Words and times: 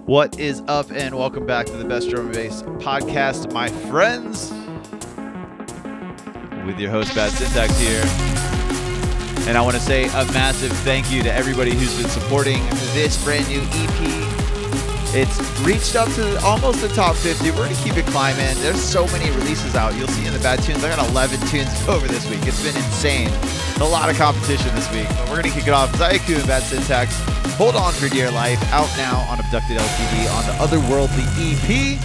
What 0.05 0.41
is 0.41 0.63
up, 0.67 0.91
and 0.91 1.17
welcome 1.17 1.47
back 1.47 1.67
to 1.67 1.77
the 1.77 1.85
Best 1.85 2.11
Drum 2.11 2.27
and 2.27 2.35
Bass 2.35 2.63
podcast, 2.63 3.53
my 3.53 3.69
friends. 3.69 4.51
With 6.67 6.81
your 6.81 6.91
host, 6.91 7.15
Bad 7.15 7.31
Syntax 7.31 7.79
here. 7.79 8.03
And 9.47 9.57
I 9.57 9.61
want 9.61 9.77
to 9.77 9.83
say 9.83 10.07
a 10.07 10.25
massive 10.33 10.73
thank 10.79 11.13
you 11.13 11.23
to 11.23 11.33
everybody 11.33 11.73
who's 11.73 11.97
been 11.97 12.11
supporting 12.11 12.59
this 12.95 13.23
brand 13.23 13.47
new 13.47 13.61
EP. 13.63 14.44
It's 15.17 15.39
reached 15.61 15.95
up 15.95 16.13
to 16.15 16.37
almost 16.43 16.81
the 16.81 16.89
top 16.89 17.15
50. 17.15 17.49
We're 17.53 17.57
going 17.59 17.77
to 17.77 17.83
keep 17.85 17.97
it 17.97 18.05
climbing. 18.07 18.57
There's 18.59 18.83
so 18.83 19.07
many 19.07 19.31
releases 19.31 19.77
out. 19.77 19.95
You'll 19.95 20.09
see 20.09 20.27
in 20.27 20.33
the 20.33 20.41
bad 20.41 20.61
tunes. 20.61 20.83
I 20.83 20.89
got 20.89 21.09
11 21.11 21.39
tunes 21.47 21.71
over 21.89 22.09
this 22.09 22.29
week. 22.29 22.41
It's 22.43 22.61
been 22.65 22.75
insane. 22.75 23.29
A 23.81 23.85
lot 23.85 24.11
of 24.11 24.17
competition 24.17 24.75
this 24.75 24.91
week. 24.91 25.07
But 25.11 25.29
we're 25.29 25.41
going 25.41 25.45
to 25.45 25.51
kick 25.51 25.69
it 25.69 25.73
off. 25.73 25.93
Zaiku 25.93 26.35
and 26.35 26.47
Bad 26.49 26.65
Syntax. 26.65 27.17
Hold 27.55 27.77
on 27.77 27.93
for 27.93 28.09
dear 28.09 28.29
life. 28.33 28.61
Out 28.73 28.89
now 28.97 29.21
on 29.31 29.39
Abducted 29.39 29.79
LTD 29.79 30.35
on 30.35 30.47
the 30.47 30.53
Otherworldly 30.65 31.23
EP. 31.39 32.03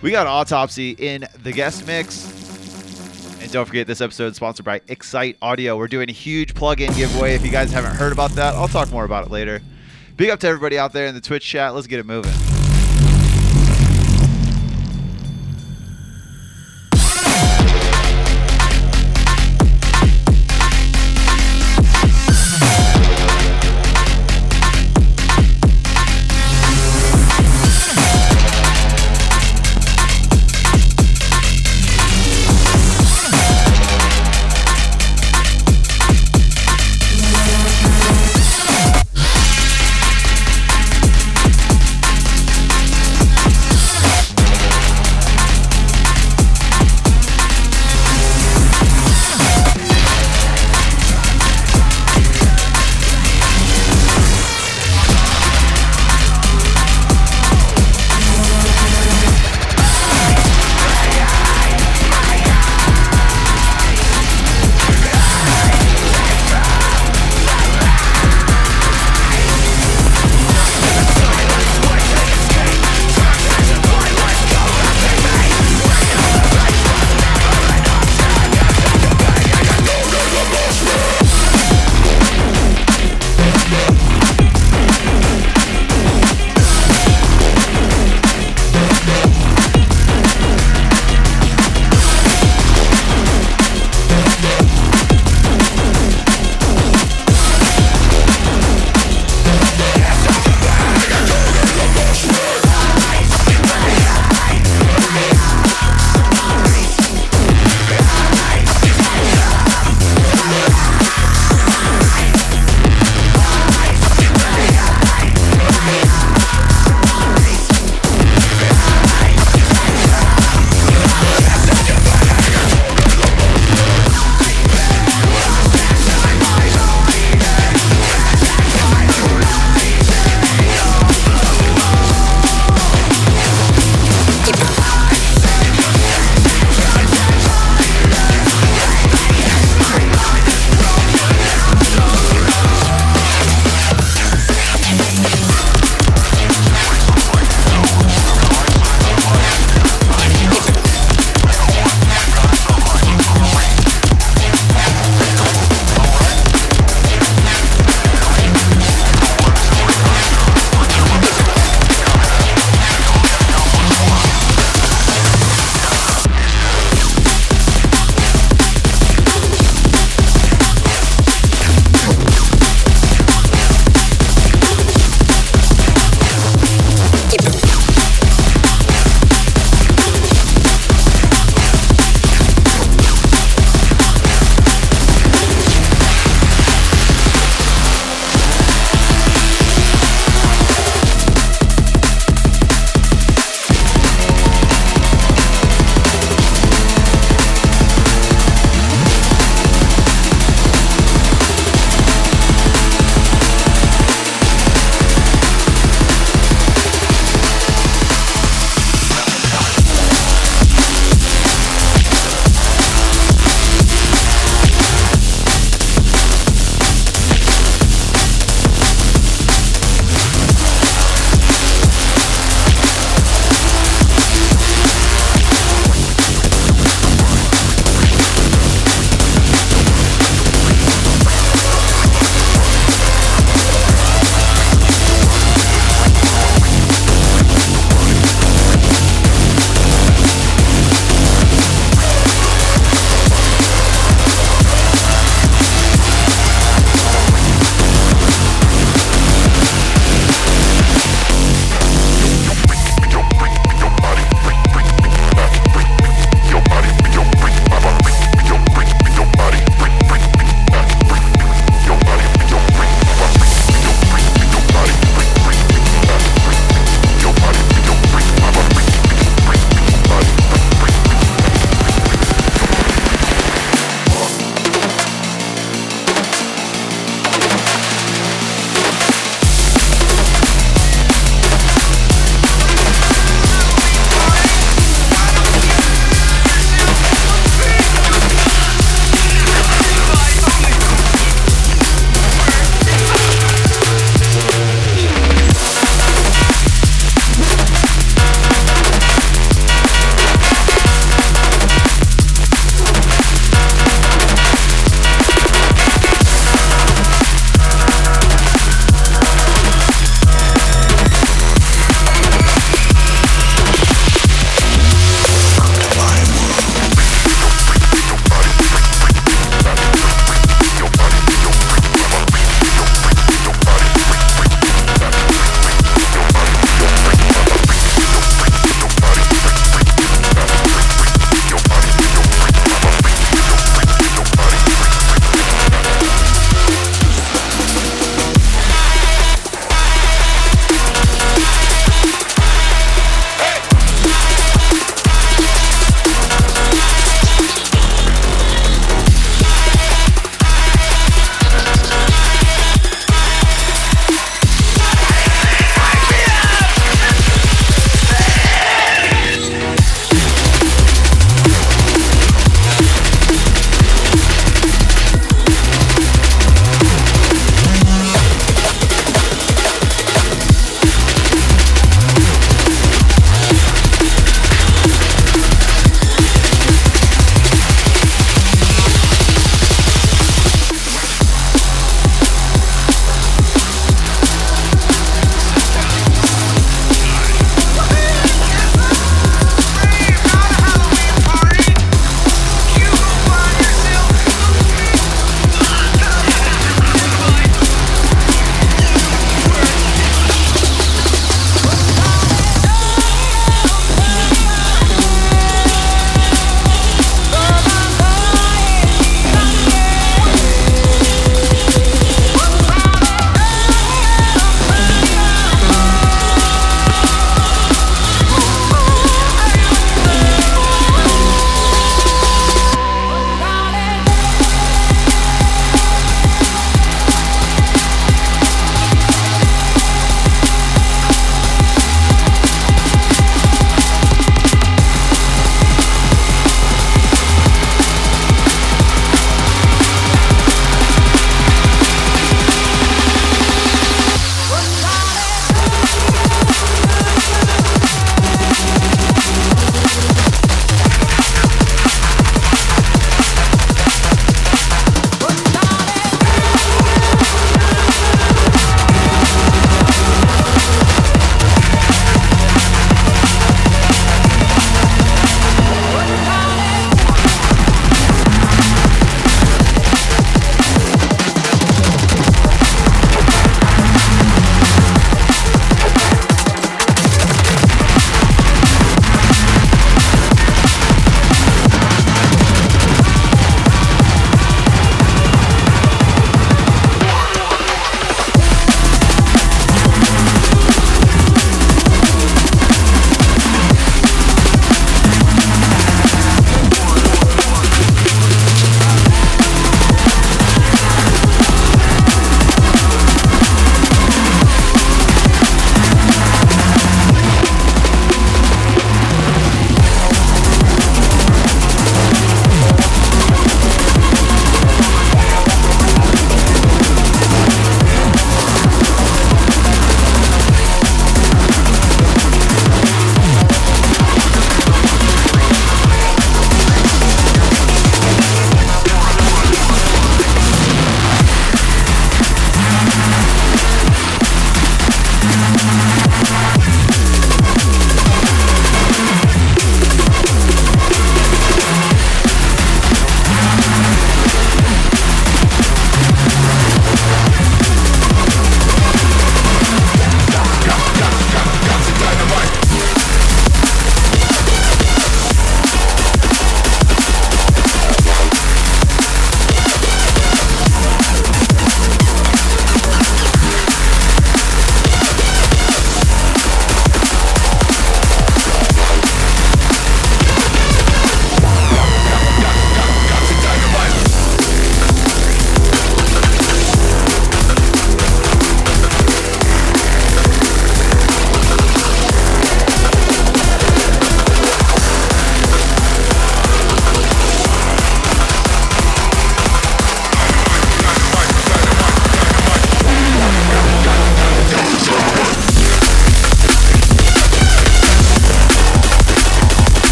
We 0.00 0.10
got 0.10 0.26
Autopsy 0.26 0.92
in 0.92 1.26
the 1.42 1.52
guest 1.52 1.86
mix. 1.86 2.24
And 3.42 3.52
don't 3.52 3.66
forget, 3.66 3.86
this 3.86 4.00
episode 4.00 4.28
is 4.28 4.36
sponsored 4.36 4.64
by 4.64 4.80
Excite 4.88 5.36
Audio. 5.42 5.76
We're 5.76 5.88
doing 5.88 6.08
a 6.08 6.14
huge 6.14 6.54
plug-in 6.54 6.94
giveaway. 6.94 7.34
If 7.34 7.44
you 7.44 7.52
guys 7.52 7.70
haven't 7.70 7.94
heard 7.94 8.12
about 8.12 8.30
that, 8.30 8.54
I'll 8.54 8.68
talk 8.68 8.90
more 8.90 9.04
about 9.04 9.26
it 9.26 9.30
later. 9.30 9.60
Big 10.16 10.30
up 10.30 10.40
to 10.40 10.46
everybody 10.46 10.78
out 10.78 10.92
there 10.92 11.06
in 11.06 11.14
the 11.14 11.20
Twitch 11.20 11.44
chat. 11.44 11.74
Let's 11.74 11.86
get 11.86 11.98
it 11.98 12.06
moving. 12.06 12.51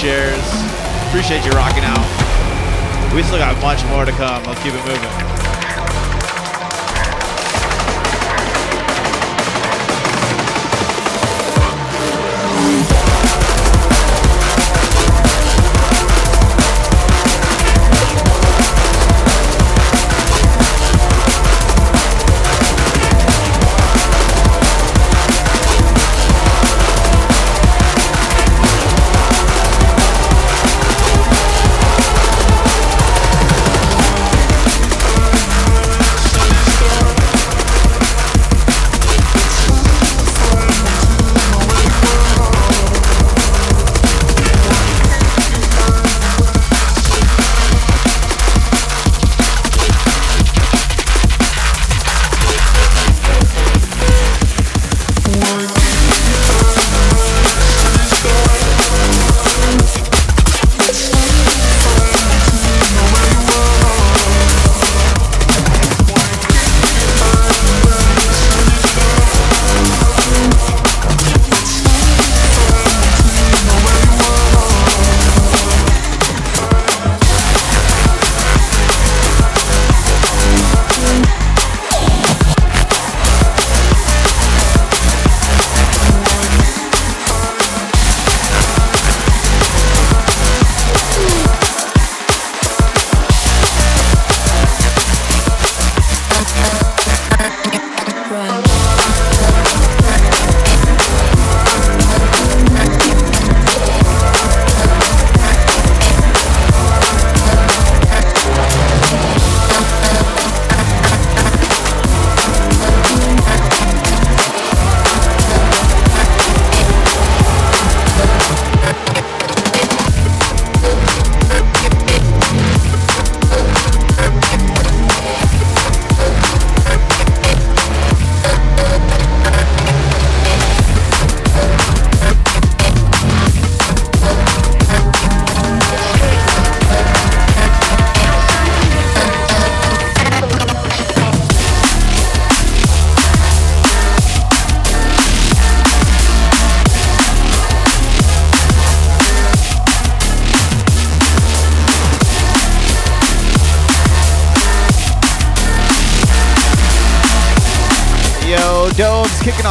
Shares. 0.00 0.40
Appreciate 1.08 1.44
you 1.44 1.50
rocking 1.50 1.84
out. 1.84 2.00
We 3.14 3.22
still 3.22 3.36
got 3.36 3.60
much 3.60 3.84
more 3.92 4.06
to 4.06 4.12
come. 4.12 4.42
Let's 4.44 4.62
keep 4.62 4.72
it 4.72 4.82
moving. 4.86 5.09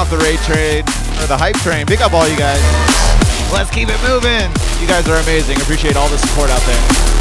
The 0.10 0.17
raid 0.17 0.39
train 0.39 0.82
or 1.22 1.28
the 1.28 1.38
hype 1.38 1.58
train. 1.58 1.86
Big 1.86 2.02
up 2.02 2.13
all 2.13 2.28
you 2.28 2.38
guys. 2.38 2.62
Let's 3.54 3.69
keep 3.69 3.89
it 3.89 4.02
moving. 4.02 4.50
You 4.82 4.88
guys 4.88 5.08
are 5.08 5.17
amazing. 5.22 5.58
Appreciate 5.62 5.95
all 5.95 6.10
the 6.10 6.17
support 6.17 6.50
out 6.50 6.62
there. 6.62 7.19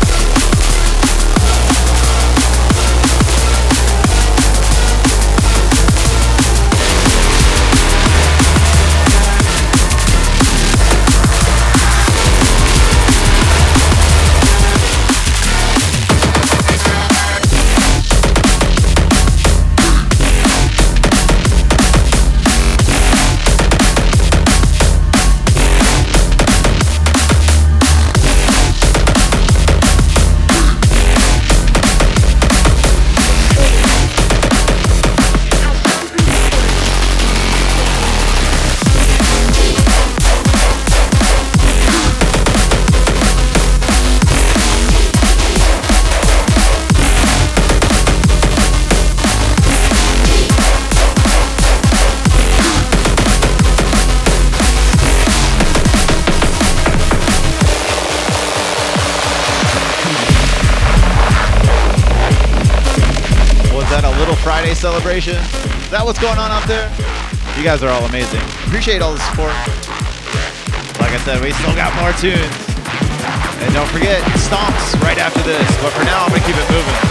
Is 65.19 65.91
that 65.91 66.07
what's 66.07 66.23
going 66.23 66.39
on 66.39 66.55
out 66.55 66.63
there? 66.71 66.87
You 67.59 67.65
guys 67.67 67.83
are 67.83 67.91
all 67.91 68.07
amazing. 68.07 68.39
Appreciate 68.71 69.03
all 69.03 69.11
the 69.11 69.19
support. 69.27 69.51
Like 71.03 71.11
I 71.11 71.19
said, 71.27 71.43
we 71.43 71.51
still 71.59 71.75
got 71.75 71.91
more 71.99 72.15
tunes. 72.23 72.39
And 73.59 73.75
don't 73.75 73.91
forget, 73.91 74.23
stomps 74.47 74.95
right 75.03 75.19
after 75.19 75.43
this. 75.43 75.67
But 75.83 75.91
for 75.91 76.05
now, 76.05 76.23
I'm 76.23 76.31
going 76.31 76.41
to 76.41 76.47
keep 76.47 76.55
it 76.55 76.71
moving. 76.71 77.08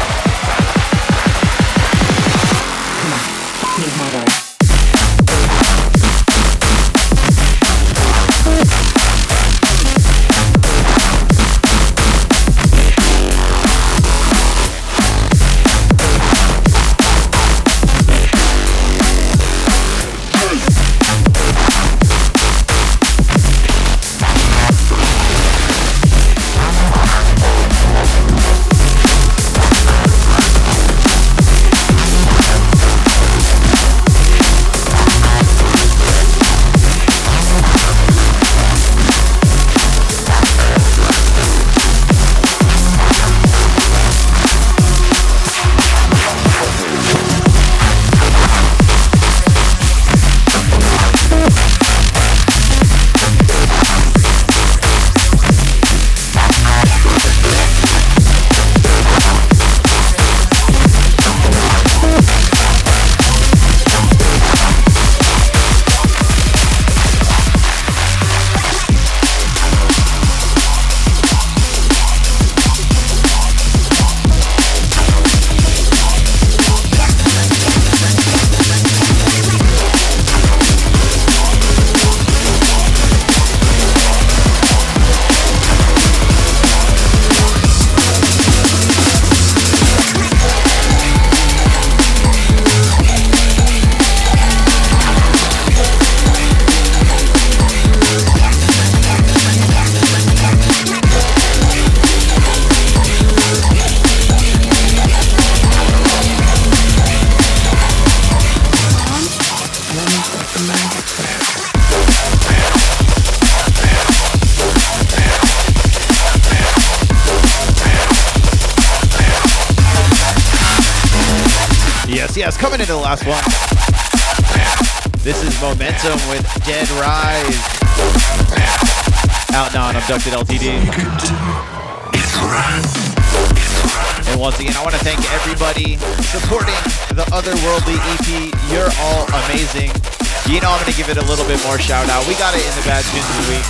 More 141.67 141.77
shout 141.77 142.07
out. 142.07 142.23
We 142.31 142.33
got 142.39 142.55
it 142.55 142.63
in 142.63 142.73
the 142.79 142.85
bad 142.87 143.03
tunes 143.11 143.27
of 143.27 143.35
the 143.43 143.47
week. 143.51 143.67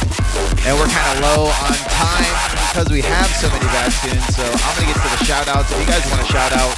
And 0.69 0.77
we're 0.77 0.85
kind 0.85 1.17
of 1.17 1.25
low 1.25 1.49
on 1.49 1.73
time 1.89 2.33
because 2.69 2.93
we 2.93 3.01
have 3.01 3.25
so 3.33 3.49
many 3.49 3.65
bad 3.73 3.89
tunes. 4.05 4.21
So 4.37 4.45
I'm 4.45 4.73
going 4.77 4.85
to 4.85 4.93
get 4.93 5.01
to 5.01 5.09
the 5.17 5.23
shout 5.25 5.47
outs. 5.49 5.73
If 5.73 5.81
you 5.81 5.89
guys 5.89 6.05
want 6.13 6.21
to 6.21 6.29
shout 6.29 6.53
out, 6.53 6.69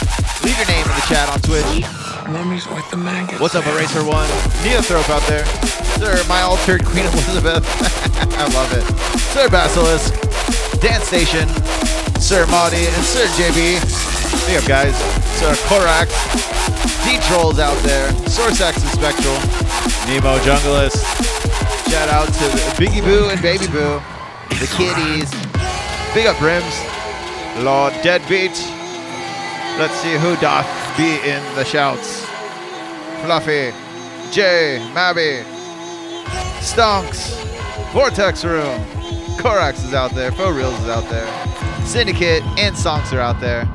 leave 0.48 0.56
your 0.56 0.72
name 0.72 0.88
in 0.88 0.96
the 0.96 1.08
chat 1.12 1.28
on 1.28 1.44
Twitch. 1.44 1.84
Mummy's 2.32 2.64
with 2.72 2.88
the 2.88 2.96
maggots. 2.96 3.44
What's 3.44 3.56
up, 3.60 3.68
Eraser 3.68 4.08
One? 4.08 4.32
Neothrope 4.64 5.12
out 5.12 5.26
there. 5.28 5.44
Sir, 6.00 6.16
my 6.32 6.40
altered 6.40 6.88
Queen 6.88 7.04
Elizabeth. 7.04 7.68
I 8.40 8.48
love 8.56 8.72
it. 8.72 8.88
Sir 9.36 9.52
Basilisk, 9.52 10.16
Dance 10.80 11.04
Station, 11.04 11.52
Sir 12.16 12.48
Maudie, 12.48 12.88
and 12.88 13.04
Sir 13.04 13.28
JB. 13.36 13.76
Big 14.48 14.56
up, 14.56 14.68
guys. 14.70 14.96
Sir 15.36 15.52
Korak, 15.68 16.08
D-Trolls 17.04 17.60
out 17.60 17.78
there, 17.84 18.08
Sorcex 18.28 18.80
and 18.80 18.92
Spectral, 18.96 19.36
Nemo 20.08 20.38
Junglist. 20.46 21.09
Shout 21.90 22.10
out 22.10 22.28
to 22.28 22.46
Biggie 22.82 23.04
Boo 23.04 23.30
and 23.30 23.42
Baby 23.42 23.68
Boo, 23.68 24.00
the 24.50 24.68
kiddies. 24.78 25.32
Big 26.14 26.28
up, 26.28 26.38
Brims. 26.38 26.80
Lord 27.64 27.94
Deadbeat. 28.04 28.52
Let's 29.78 29.94
see 29.96 30.14
who 30.14 30.36
doth 30.38 30.68
be 30.98 31.20
in 31.28 31.42
the 31.56 31.64
shouts. 31.64 32.26
Fluffy, 33.24 33.72
Jay, 34.32 34.80
Mabby, 34.94 35.44
Stonks, 36.62 37.36
Vortex 37.92 38.46
Room, 38.46 38.80
Korax 39.38 39.84
is 39.86 39.94
out 39.94 40.12
there, 40.12 40.32
Faux 40.32 40.56
Reels 40.56 40.80
is 40.82 40.90
out 40.90 41.10
there, 41.10 41.28
Syndicate 41.86 42.44
and 42.58 42.76
Stonks 42.76 43.12
are 43.14 43.20
out 43.20 43.40
there. 43.42 43.66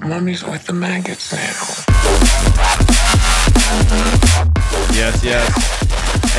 Mummy's 0.00 0.42
with 0.42 0.66
the 0.66 0.72
maggots 0.72 1.32
now. 1.32 1.38
Yes, 4.92 5.22
yes. 5.22 5.79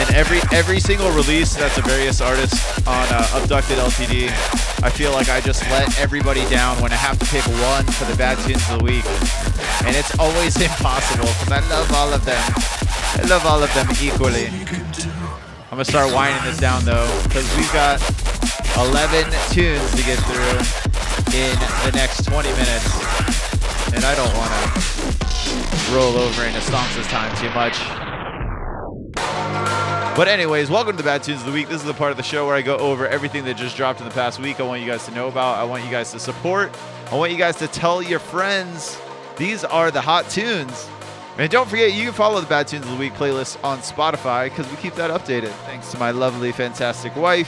And 0.01 0.15
every 0.15 0.41
every 0.51 0.79
single 0.79 1.11
release 1.11 1.53
that's 1.53 1.77
a 1.77 1.83
various 1.83 2.21
artist 2.21 2.57
on 2.87 3.05
uh, 3.13 3.37
Abducted 3.37 3.77
LTD, 3.77 4.33
I 4.81 4.89
feel 4.89 5.11
like 5.11 5.29
I 5.29 5.39
just 5.41 5.61
let 5.69 5.93
everybody 5.99 6.41
down 6.49 6.81
when 6.81 6.91
I 6.91 6.95
have 6.95 7.19
to 7.19 7.25
pick 7.27 7.45
one 7.61 7.85
for 7.85 8.05
the 8.05 8.17
bad 8.17 8.39
tunes 8.41 8.65
of 8.71 8.79
the 8.79 8.83
week, 8.83 9.05
and 9.85 9.95
it's 9.95 10.17
always 10.17 10.59
impossible 10.69 11.29
because 11.37 11.53
I 11.53 11.61
love 11.69 11.91
all 11.93 12.11
of 12.11 12.25
them. 12.25 12.41
I 13.13 13.29
love 13.29 13.45
all 13.45 13.61
of 13.61 13.71
them 13.75 13.85
equally. 14.01 14.49
I'm 15.69 15.77
gonna 15.77 15.85
start 15.85 16.11
winding 16.11 16.49
this 16.49 16.57
down 16.57 16.83
though, 16.83 17.05
because 17.29 17.45
we've 17.55 17.71
got 17.71 18.01
11 18.81 19.29
tunes 19.53 19.85
to 19.93 20.01
get 20.01 20.17
through 20.25 20.57
in 21.37 21.53
the 21.85 21.93
next 21.93 22.25
20 22.25 22.49
minutes, 22.57 22.89
and 23.93 24.01
I 24.01 24.17
don't 24.17 24.33
want 24.33 24.49
to 24.49 25.93
roll 25.93 26.17
over 26.17 26.41
into 26.43 26.59
Stonks' 26.59 27.05
time 27.05 27.29
too 27.37 27.53
much. 27.53 27.77
But 30.13 30.27
anyways, 30.27 30.69
welcome 30.69 30.91
to 30.91 30.97
the 30.97 31.07
Bad 31.07 31.23
Tunes 31.23 31.39
of 31.39 31.45
the 31.45 31.53
Week. 31.53 31.69
This 31.69 31.79
is 31.79 31.87
the 31.87 31.93
part 31.93 32.11
of 32.11 32.17
the 32.17 32.23
show 32.23 32.45
where 32.45 32.53
I 32.53 32.61
go 32.61 32.75
over 32.75 33.07
everything 33.07 33.45
that 33.45 33.55
just 33.55 33.77
dropped 33.77 34.01
in 34.01 34.05
the 34.07 34.13
past 34.13 34.41
week. 34.41 34.59
I 34.59 34.63
want 34.63 34.81
you 34.81 34.87
guys 34.87 35.05
to 35.05 35.11
know 35.11 35.29
about. 35.29 35.57
I 35.57 35.63
want 35.63 35.85
you 35.85 35.89
guys 35.89 36.11
to 36.11 36.19
support. 36.19 36.77
I 37.09 37.15
want 37.15 37.31
you 37.31 37.37
guys 37.37 37.55
to 37.57 37.67
tell 37.69 38.01
your 38.01 38.19
friends. 38.19 38.99
These 39.37 39.63
are 39.63 39.89
the 39.89 40.01
hot 40.01 40.29
tunes. 40.29 40.89
And 41.37 41.49
don't 41.49 41.67
forget, 41.67 41.93
you 41.93 42.03
can 42.03 42.13
follow 42.13 42.41
the 42.41 42.47
Bad 42.47 42.67
Tunes 42.67 42.83
of 42.85 42.91
the 42.91 42.97
Week 42.97 43.13
playlist 43.13 43.63
on 43.63 43.79
Spotify 43.79 44.49
because 44.49 44.69
we 44.69 44.75
keep 44.77 44.95
that 44.95 45.11
updated. 45.11 45.51
Thanks 45.65 45.89
to 45.91 45.97
my 45.97 46.11
lovely, 46.11 46.51
fantastic 46.51 47.15
wife 47.15 47.47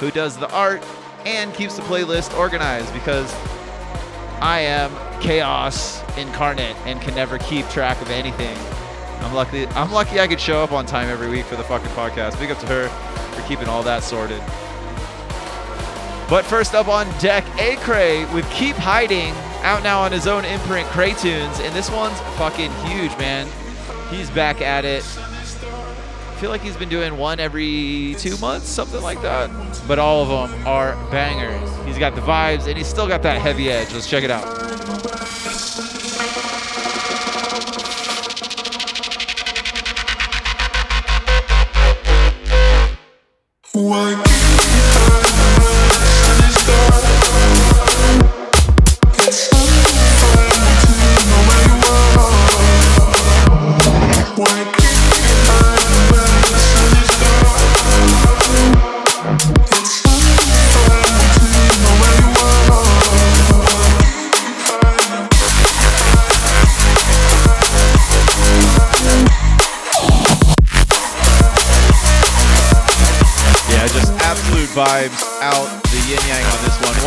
who 0.00 0.10
does 0.10 0.36
the 0.36 0.52
art 0.52 0.82
and 1.24 1.54
keeps 1.54 1.76
the 1.76 1.82
playlist 1.82 2.36
organized 2.36 2.92
because 2.92 3.32
I 4.40 4.58
am 4.58 4.90
chaos 5.20 6.02
incarnate 6.18 6.76
and 6.84 7.00
can 7.00 7.14
never 7.14 7.38
keep 7.38 7.68
track 7.68 8.02
of 8.02 8.10
anything. 8.10 8.58
I'm 9.22 9.34
lucky. 9.34 9.66
I'm 9.68 9.92
lucky 9.92 10.20
I 10.20 10.26
could 10.26 10.40
show 10.40 10.62
up 10.62 10.72
on 10.72 10.86
time 10.86 11.08
every 11.08 11.28
week 11.28 11.46
for 11.46 11.56
the 11.56 11.64
fucking 11.64 11.90
podcast. 11.90 12.38
Big 12.38 12.50
up 12.50 12.58
to 12.60 12.66
her 12.66 12.88
for 12.88 13.48
keeping 13.48 13.68
all 13.68 13.82
that 13.82 14.02
sorted. 14.02 14.42
But 16.28 16.44
first 16.44 16.74
up 16.74 16.88
on 16.88 17.06
deck, 17.18 17.44
A 17.60 17.76
Cray 17.76 18.24
with 18.32 18.50
Keep 18.50 18.76
Hiding, 18.76 19.34
out 19.62 19.82
now 19.82 20.00
on 20.00 20.12
his 20.12 20.26
own 20.26 20.44
imprint, 20.46 20.86
Cray 20.88 21.12
Tunes, 21.12 21.60
and 21.60 21.74
this 21.74 21.90
one's 21.90 22.18
fucking 22.38 22.72
huge, 22.86 23.16
man. 23.18 23.46
He's 24.10 24.30
back 24.30 24.60
at 24.62 24.84
it. 24.84 25.04
I 25.18 26.36
feel 26.40 26.50
like 26.50 26.62
he's 26.62 26.76
been 26.76 26.88
doing 26.88 27.18
one 27.18 27.38
every 27.38 28.16
two 28.18 28.36
months, 28.38 28.68
something 28.68 29.02
like 29.02 29.20
that. 29.22 29.50
But 29.86 29.98
all 29.98 30.22
of 30.22 30.50
them 30.50 30.66
are 30.66 30.94
bangers. 31.10 31.70
He's 31.86 31.98
got 31.98 32.14
the 32.14 32.22
vibes, 32.22 32.66
and 32.66 32.78
he's 32.78 32.88
still 32.88 33.06
got 33.06 33.22
that 33.22 33.40
heavy 33.40 33.70
edge. 33.70 33.92
Let's 33.92 34.08
check 34.08 34.24
it 34.24 34.30
out. 34.30 35.91
Yeah, 43.92 44.31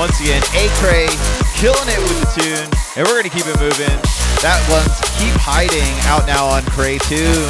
Once 0.06 0.22
again, 0.22 0.46
A 0.54 0.70
Cray 0.78 1.10
killing 1.58 1.90
it 1.90 1.98
with 1.98 2.14
the 2.22 2.30
tune, 2.38 2.70
and 2.94 3.02
we're 3.10 3.18
gonna 3.18 3.26
keep 3.26 3.50
it 3.50 3.58
moving. 3.58 3.98
That 4.46 4.62
one's 4.70 4.94
Keep 5.18 5.34
Hiding 5.42 5.82
out 6.06 6.30
now 6.30 6.46
on 6.46 6.62
Cray 6.78 7.02
Tunes. 7.10 7.50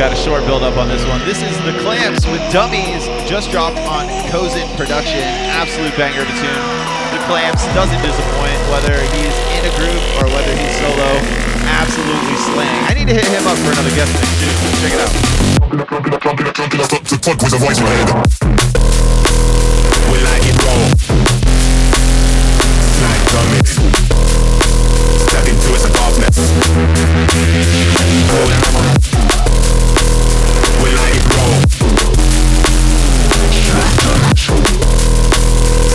Got 0.00 0.16
a 0.16 0.20
short 0.24 0.48
build 0.48 0.64
up 0.64 0.80
on 0.80 0.88
this 0.88 1.04
one. 1.04 1.20
This 1.28 1.44
is 1.44 1.52
The 1.68 1.76
Clamps 1.84 2.24
with 2.24 2.40
Dummies, 2.56 3.04
just 3.28 3.52
dropped 3.52 3.76
on 3.84 4.08
Cozen 4.32 4.64
Production. 4.80 5.20
Absolute 5.52 5.92
banger 6.00 6.24
of 6.24 6.32
a 6.32 6.36
tune. 6.40 6.64
The 7.12 7.20
Clamps 7.28 7.68
doesn't 7.76 8.00
disappoint, 8.00 8.56
whether 8.72 8.96
he's 9.12 9.36
in 9.60 9.68
a 9.68 9.72
group 9.76 10.00
or 10.24 10.24
whether 10.32 10.56
he's 10.56 10.72
solo. 10.80 11.20
Absolutely 11.68 12.36
slaying. 12.48 12.80
I 12.88 12.96
need 12.96 13.12
to 13.12 13.16
hit 13.20 13.28
him 13.28 13.44
up 13.44 13.60
for 13.60 13.76
another 13.76 13.92
guest 13.92 14.08
mix 14.16 14.32
too. 14.40 14.56
Check 14.80 14.96
it 14.96 15.04
out. 15.04 15.51
Fuck. 15.72 16.12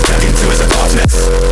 Step 0.03 0.23
into 0.23 0.49
its 0.49 0.67
darkness. 0.67 1.46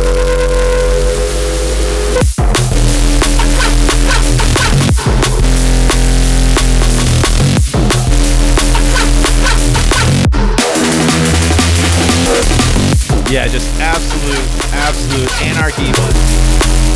Yeah, 13.26 13.48
just 13.50 13.66
absolute, 13.82 14.46
absolute 14.86 15.30
anarchy. 15.42 15.90
but 15.98 16.14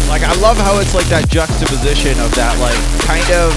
Like 0.06 0.22
I 0.22 0.30
love 0.38 0.56
how 0.62 0.78
it's 0.78 0.94
like 0.94 1.06
that 1.10 1.26
juxtaposition 1.26 2.14
of 2.22 2.30
that 2.38 2.54
like 2.62 2.78
kind 3.02 3.26
of 3.34 3.50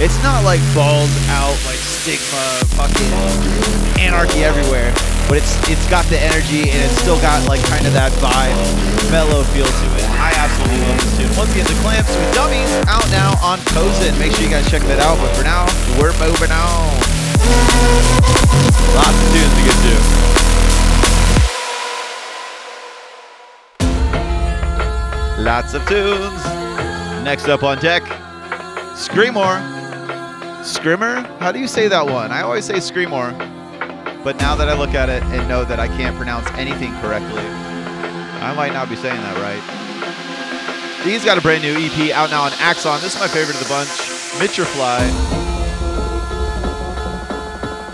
it's 0.00 0.16
not 0.24 0.42
like 0.42 0.58
balled 0.72 1.12
out 1.30 1.54
like 1.68 1.78
stigma 1.78 2.64
fucking 2.74 3.12
anarchy 4.00 4.42
everywhere, 4.42 4.90
but 5.28 5.36
it's 5.36 5.52
it's 5.68 5.84
got 5.92 6.08
the 6.08 6.16
energy 6.16 6.72
and 6.72 6.80
it's 6.80 6.96
still 6.96 7.20
got 7.20 7.44
like 7.44 7.60
kind 7.68 7.84
of 7.86 7.92
that 7.92 8.10
vibe, 8.24 8.56
mellow 9.12 9.44
feel 9.52 9.68
to 9.68 9.86
it. 10.00 10.08
I 10.16 10.32
absolutely 10.34 10.80
love 10.80 10.98
this 11.04 11.14
tune. 11.20 11.32
Once 11.36 11.52
again, 11.52 11.68
the 11.68 11.78
clamps 11.84 12.10
with 12.16 12.32
dummies 12.32 12.72
out 12.88 13.04
now 13.12 13.36
on 13.44 13.60
Kozin. 13.76 14.16
Make 14.16 14.32
sure 14.32 14.48
you 14.48 14.50
guys 14.50 14.64
check 14.72 14.82
that 14.88 14.98
out. 14.98 15.20
But 15.20 15.30
for 15.36 15.44
now, 15.44 15.68
we're 16.00 16.16
moving 16.16 16.50
on. 16.50 16.88
Lots 18.96 19.12
of 19.12 19.28
tunes 19.28 19.52
to 19.60 19.62
get 19.68 19.76
to. 19.92 19.96
Lots 25.44 25.74
of 25.74 25.86
tunes. 25.86 26.42
Next 27.22 27.48
up 27.48 27.62
on 27.62 27.78
deck, 27.78 28.02
Screamore. 28.96 29.60
Scrimmer? 30.64 31.16
How 31.38 31.52
do 31.52 31.58
you 31.58 31.68
say 31.68 31.86
that 31.86 32.06
one? 32.06 32.32
I 32.32 32.40
always 32.40 32.64
say 32.64 32.80
Screamore. 32.80 33.32
But 34.24 34.38
now 34.38 34.56
that 34.56 34.70
I 34.70 34.74
look 34.78 34.94
at 34.94 35.10
it 35.10 35.22
and 35.24 35.46
know 35.46 35.62
that 35.66 35.78
I 35.78 35.86
can't 35.88 36.16
pronounce 36.16 36.48
anything 36.52 36.94
correctly, 37.02 37.42
I 37.42 38.54
might 38.56 38.72
not 38.72 38.88
be 38.88 38.96
saying 38.96 39.20
that 39.20 39.36
right. 39.36 41.04
He's 41.04 41.22
got 41.22 41.36
a 41.36 41.42
brand 41.42 41.62
new 41.62 41.76
EP 41.76 42.14
out 42.14 42.30
now 42.30 42.44
on 42.44 42.52
Axon. 42.54 43.02
This 43.02 43.14
is 43.14 43.20
my 43.20 43.28
favorite 43.28 43.56
of 43.56 43.62
the 43.62 43.68
bunch, 43.68 43.90
Mitrafly. 44.40 45.04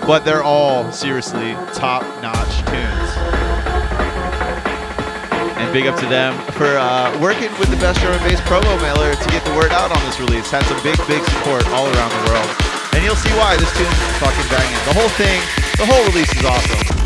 But 0.06 0.24
they're 0.24 0.44
all 0.44 0.92
seriously 0.92 1.54
top-notch 1.74 2.58
tunes. 2.70 3.09
Big 5.72 5.86
up 5.86 5.96
to 6.00 6.06
them 6.06 6.34
for 6.58 6.66
uh, 6.66 7.16
working 7.22 7.48
with 7.60 7.70
the 7.70 7.76
best 7.76 8.00
and 8.02 8.22
bass 8.26 8.40
promo 8.40 8.74
mailer 8.82 9.14
to 9.14 9.28
get 9.30 9.44
the 9.44 9.54
word 9.54 9.70
out 9.70 9.94
on 9.94 10.04
this 10.04 10.18
release. 10.18 10.50
Had 10.50 10.64
some 10.64 10.82
big, 10.82 10.98
big 11.06 11.22
support 11.22 11.64
all 11.68 11.86
around 11.86 12.10
the 12.10 12.30
world. 12.30 12.50
And 12.94 13.04
you'll 13.04 13.14
see 13.14 13.30
why 13.38 13.56
this 13.56 13.70
tune's 13.78 13.94
fucking 14.18 14.50
banging. 14.50 14.82
The 14.90 14.98
whole 14.98 15.10
thing, 15.14 15.38
the 15.78 15.86
whole 15.86 16.04
release 16.10 16.34
is 16.34 16.44
awesome. 16.44 16.99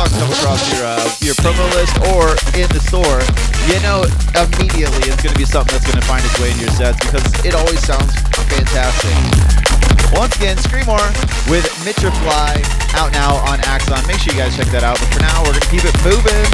Axon 0.00 0.18
come 0.18 0.32
across 0.32 0.72
your 0.72 0.86
uh, 0.86 0.96
your 1.20 1.34
promo 1.34 1.60
list 1.76 1.92
or 2.08 2.32
in 2.56 2.68
the 2.72 2.80
store, 2.80 3.20
you 3.68 3.76
know 3.84 4.00
immediately 4.32 5.04
it's 5.12 5.20
going 5.20 5.34
to 5.34 5.38
be 5.38 5.44
something 5.44 5.76
that's 5.76 5.84
going 5.84 6.00
to 6.00 6.08
find 6.08 6.24
its 6.24 6.40
way 6.40 6.48
into 6.48 6.62
your 6.62 6.72
sets 6.72 6.96
because 7.04 7.20
it 7.44 7.54
always 7.54 7.80
sounds 7.84 8.08
fantastic. 8.48 9.12
Once 10.16 10.34
again, 10.36 10.56
Screamore 10.56 10.96
with 11.52 11.68
Mitrafly 11.84 12.64
out 12.96 13.12
now 13.12 13.36
on 13.44 13.60
Axon. 13.68 14.00
Make 14.06 14.18
sure 14.18 14.32
you 14.32 14.40
guys 14.40 14.56
check 14.56 14.68
that 14.68 14.82
out. 14.82 14.98
But 14.98 15.12
for 15.12 15.20
now, 15.20 15.44
we're 15.44 15.52
going 15.52 15.60
to 15.60 15.68
keep 15.68 15.84
it 15.84 15.94
moving. 16.00 16.48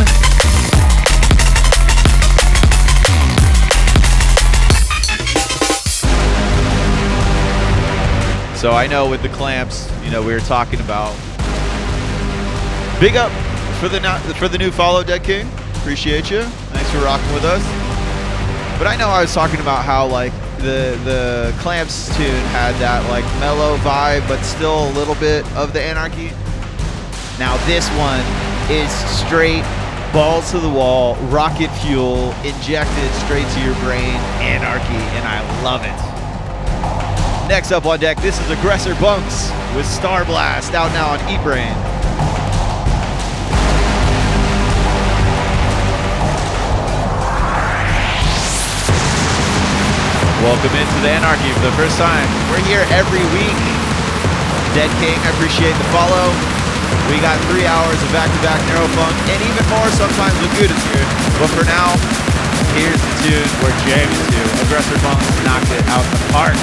So 8.58 8.72
I 8.72 8.86
know 8.90 9.08
with 9.08 9.22
the 9.22 9.30
clamps, 9.30 9.88
you 10.02 10.10
know, 10.10 10.20
we 10.20 10.32
were 10.32 10.40
talking 10.40 10.80
about. 10.80 11.14
Big 12.98 13.14
up 13.14 13.30
for 13.78 13.88
the 13.88 14.00
no- 14.00 14.18
for 14.36 14.48
the 14.48 14.56
new 14.56 14.70
follow, 14.70 15.04
Dead 15.04 15.22
King. 15.22 15.46
Appreciate 15.76 16.30
you. 16.30 16.42
Thanks 16.72 16.90
for 16.90 16.98
rocking 16.98 17.30
with 17.34 17.44
us. 17.44 17.62
But 18.78 18.86
I 18.86 18.96
know 18.96 19.08
I 19.08 19.20
was 19.20 19.34
talking 19.34 19.60
about 19.60 19.84
how 19.84 20.06
like 20.06 20.32
the 20.58 20.98
the 21.04 21.54
clamps 21.60 22.08
tune 22.16 22.44
had 22.56 22.74
that 22.76 23.06
like 23.10 23.24
mellow 23.38 23.76
vibe, 23.78 24.26
but 24.28 24.42
still 24.42 24.88
a 24.88 24.92
little 24.92 25.14
bit 25.16 25.44
of 25.52 25.74
the 25.74 25.82
anarchy. 25.82 26.30
Now 27.38 27.58
this 27.66 27.86
one 28.00 28.24
is 28.72 28.90
straight 29.20 29.64
balls 30.10 30.50
to 30.52 30.58
the 30.58 30.68
wall, 30.68 31.16
rocket 31.28 31.68
fuel 31.82 32.32
injected 32.44 33.12
straight 33.26 33.46
to 33.46 33.60
your 33.60 33.74
brain, 33.84 34.16
anarchy, 34.40 35.02
and 35.12 35.28
I 35.28 35.44
love 35.62 35.84
it. 35.84 37.48
Next 37.48 37.72
up 37.72 37.84
on 37.84 38.00
deck, 38.00 38.16
this 38.22 38.40
is 38.40 38.50
Aggressor 38.50 38.94
Bunx 38.94 39.50
with 39.76 39.84
Star 39.84 40.24
Blast 40.24 40.72
out 40.72 40.90
now 40.92 41.10
on 41.10 41.20
Eat 41.30 41.42
Welcome 50.46 50.78
into 50.78 50.98
the 51.02 51.10
Anarchy 51.10 51.50
for 51.58 51.66
the 51.66 51.74
first 51.74 51.98
time. 51.98 52.22
We're 52.54 52.62
here 52.70 52.86
every 52.94 53.26
week. 53.34 53.58
Dead 54.78 54.86
King, 55.02 55.18
I 55.26 55.34
appreciate 55.34 55.74
the 55.74 55.88
follow. 55.90 56.30
We 57.10 57.18
got 57.18 57.34
three 57.50 57.66
hours 57.66 57.98
of 57.98 58.14
back-to-back 58.14 58.62
Neurofunk 58.70 59.10
and 59.26 59.42
even 59.42 59.66
more 59.74 59.90
sometimes 59.98 60.38
when 60.38 60.46
Good 60.54 60.70
is 60.70 60.84
here. 60.94 61.02
But 61.42 61.50
for 61.50 61.66
now, 61.66 61.98
here's 62.78 63.02
the 63.02 63.14
tune 63.26 63.50
we're 63.58 63.74
jamming 63.90 64.22
to. 64.22 64.40
Aggressor 64.62 64.94
Bunx 65.02 65.18
knocked 65.42 65.66
it 65.74 65.82
out 65.90 66.06
the 66.14 66.22
park. 66.30 66.54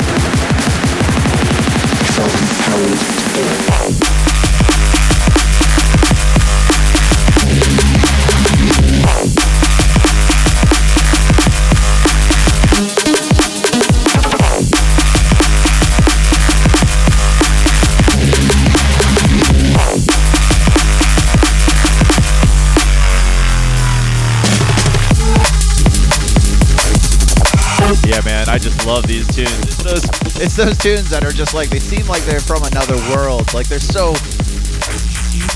Love 28.86 29.08
these 29.08 29.28
tunes. 29.34 29.52
It's 29.66 29.84
those, 29.84 30.04
it's 30.42 30.56
those 30.56 30.78
tunes 30.78 31.10
that 31.10 31.24
are 31.24 31.32
just 31.32 31.54
like 31.54 31.70
they 31.70 31.80
seem 31.80 32.08
like 32.08 32.24
they're 32.24 32.40
from 32.40 32.64
another 32.64 32.98
world. 33.16 33.54
Like 33.54 33.68
they're 33.68 33.80
so 33.80 34.14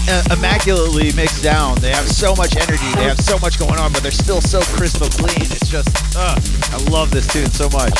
uh, 0.10 0.24
immaculately 0.32 1.12
mixed 1.14 1.44
down. 1.44 1.80
They 1.82 1.92
have 1.92 2.08
so 2.08 2.36
much 2.36 2.56
energy. 2.56 2.90
They 2.96 3.04
have 3.04 3.20
so 3.20 3.38
much 3.40 3.60
going 3.60 3.80
on, 3.80 3.92
but 3.92 4.04
they're 4.04 4.12
still 4.12 4.42
so 4.42 4.62
crisp 4.62 5.02
and 5.02 5.12
clean. 5.12 5.52
It's 5.52 5.70
just, 5.70 5.90
uh, 6.16 6.40
I 6.72 6.78
love 6.90 7.12
this 7.12 7.28
tune 7.28 7.52
so 7.52 7.70
much. 7.70 7.94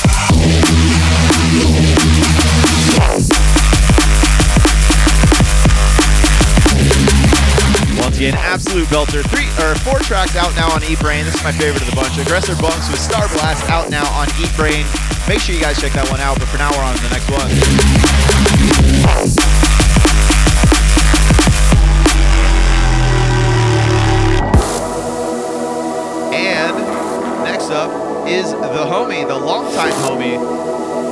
Again, 8.18 8.34
absolute 8.34 8.88
belter. 8.88 9.22
Three 9.30 9.46
or 9.64 9.76
four 9.86 10.00
tracks 10.00 10.36
out 10.36 10.50
now 10.56 10.74
on 10.74 10.84
Eat 10.84 10.98
Brain. 10.98 11.24
This 11.24 11.36
is 11.36 11.44
my 11.44 11.52
favorite 11.52 11.84
of 11.84 11.90
the 11.92 11.96
bunch. 11.96 12.18
Aggressor 12.18 12.56
Bunx 12.56 12.90
with 12.90 13.00
Star 13.00 13.30
Blast 13.30 13.70
out 13.70 13.92
now 13.92 14.10
on 14.10 14.26
Eat 14.42 14.50
Brain. 14.58 14.88
Make 15.30 15.38
sure 15.38 15.54
you 15.54 15.62
guys 15.62 15.80
check 15.80 15.94
that 15.94 16.10
one 16.10 16.20
out. 16.20 16.40
But 16.40 16.50
for 16.50 16.58
now, 16.58 16.74
we're 16.74 16.82
on 16.82 16.98
to 16.98 17.04
the 17.06 17.14
next 17.14 17.30
one. 17.30 17.46
And 26.34 26.74
next 27.46 27.70
up 27.70 27.94
is 28.28 28.50
the 28.50 28.86
homie, 28.90 29.28
the 29.28 29.38
longtime 29.38 29.94
homie. 30.02 30.42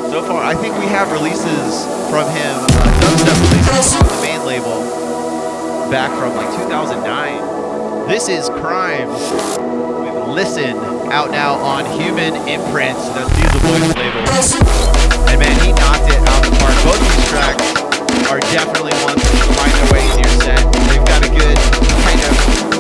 So 0.10 0.24
far, 0.24 0.44
I 0.44 0.56
think 0.56 0.76
we 0.80 0.88
have 0.88 1.12
releases 1.12 1.86
from 2.10 2.26
him, 2.34 2.66
uh, 2.66 2.98
dubstep 2.98 3.38
releases 3.52 3.94
on 3.94 4.08
the 4.08 4.22
main 4.26 4.44
label 4.44 5.05
back 5.90 6.10
from 6.18 6.34
like 6.34 6.50
2009. 6.66 8.08
This 8.08 8.28
is 8.28 8.50
Crimes 8.50 9.22
with 10.02 10.18
Listen 10.34 10.78
out 11.14 11.30
now 11.30 11.62
on 11.62 11.86
Human 12.02 12.34
Imprints. 12.50 13.06
That's 13.14 13.30
Dieselboy's 13.38 13.94
label. 13.94 14.26
And 15.30 15.38
man, 15.38 15.54
he 15.62 15.70
knocked 15.78 16.10
it 16.10 16.18
out 16.26 16.42
the 16.42 16.50
park. 16.58 16.74
Both 16.82 16.98
of 16.98 17.10
these 17.14 17.30
tracks 17.30 17.66
are 18.34 18.42
definitely 18.50 18.98
ones 19.06 19.22
that 19.22 19.46
find 19.54 19.74
their 19.78 19.90
way 19.94 20.04
in 20.10 20.18
your 20.26 20.34
set. 20.42 20.64
They've 20.90 21.06
got 21.06 21.22
a 21.22 21.30
good 21.30 21.58
kind 22.02 22.22
of, 22.24 22.34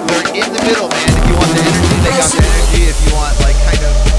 they're 0.10 0.41
in 0.41 0.49
the 0.49 0.64
middle, 0.66 0.89
man. 0.89 1.10
If 1.14 1.26
you 1.30 1.36
want 1.38 1.53
the 1.53 1.62
energy, 1.62 1.97
they 2.01 2.14
got 2.18 2.30
the 2.34 2.41
energy. 2.41 2.89
If 2.89 2.97
you 3.06 3.14
want 3.14 3.38
like 3.45 3.58
kind 3.70 3.86
of 3.86 4.14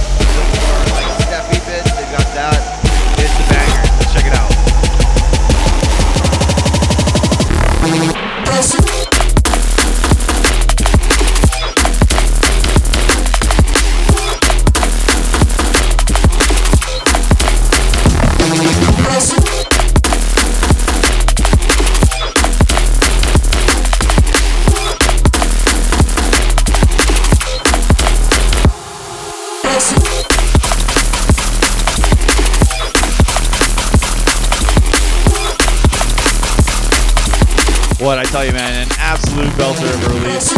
What 38.07 38.21
I 38.21 38.23
tell 38.23 38.47
you, 38.47 38.53
man, 38.53 38.87
an 38.87 38.89
absolute 39.01 39.51
belter 39.59 39.83
of 39.83 39.99
a 39.99 40.15
release. 40.15 40.55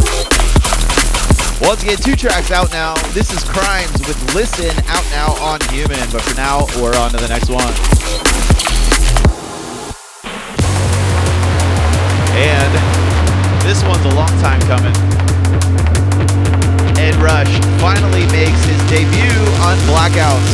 Once 1.64 1.82
again, 1.82 1.96
two 1.96 2.14
tracks 2.14 2.50
out 2.50 2.70
now. 2.72 2.92
This 3.16 3.32
is 3.32 3.42
Crimes 3.42 3.96
with 4.04 4.20
Listen 4.34 4.68
out 4.84 5.00
now 5.08 5.32
on 5.40 5.56
Human. 5.72 5.96
But 6.12 6.20
for 6.20 6.36
now, 6.36 6.68
we're 6.76 6.92
on 7.00 7.08
to 7.08 7.16
the 7.16 7.26
next 7.26 7.48
one. 7.48 7.72
And 12.36 12.70
this 13.64 13.80
one's 13.80 14.04
a 14.04 14.12
long 14.12 14.28
time 14.44 14.60
coming. 14.68 14.92
Ed 17.00 17.16
Rush 17.16 17.48
finally 17.80 18.28
makes 18.28 18.60
his 18.68 18.76
debut 18.92 19.40
on 19.64 19.80
Blackout. 19.88 20.44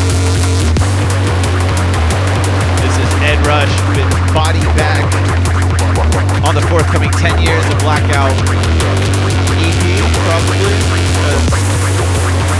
This 2.78 2.94
is 3.02 3.10
Ed 3.26 3.42
Rush 3.42 3.74
with 3.90 4.06
Body 4.30 4.62
Back 4.78 5.43
on 6.44 6.54
the 6.54 6.60
forthcoming 6.68 7.08
10 7.16 7.40
years 7.40 7.64
of 7.72 7.78
Blackout 7.80 8.28
EP, 9.64 9.80
probably. 10.28 10.60
It 10.60 10.76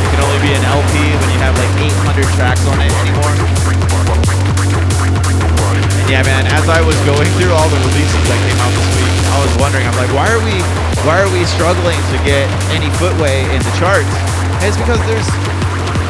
can 0.08 0.24
only 0.24 0.40
be 0.40 0.56
an 0.56 0.64
LP 0.64 1.12
when 1.20 1.28
you 1.28 1.36
have 1.44 1.52
like 1.60 1.68
800 1.76 2.24
tracks 2.32 2.64
on 2.64 2.80
it 2.80 2.88
anymore. 3.04 3.28
And 6.00 6.08
yeah, 6.08 6.24
man, 6.24 6.48
as 6.48 6.64
I 6.68 6.80
was 6.80 6.96
going 7.04 7.28
through 7.36 7.52
all 7.52 7.68
the 7.68 7.76
releases 7.92 8.24
that 8.24 8.40
came 8.48 8.56
out 8.64 8.72
this 8.72 8.88
week, 8.96 9.12
I 9.36 9.44
was 9.44 9.52
wondering, 9.60 9.84
I'm 9.84 9.96
like, 10.00 10.12
why 10.16 10.32
are 10.32 10.40
we, 10.40 10.56
why 11.04 11.20
are 11.20 11.28
we 11.28 11.44
struggling 11.44 12.00
to 12.12 12.16
get 12.24 12.48
any 12.72 12.88
footway 12.96 13.44
in 13.52 13.60
the 13.60 13.74
charts? 13.76 14.08
And 14.64 14.66
it's 14.72 14.80
because 14.80 15.00
there's 15.04 15.28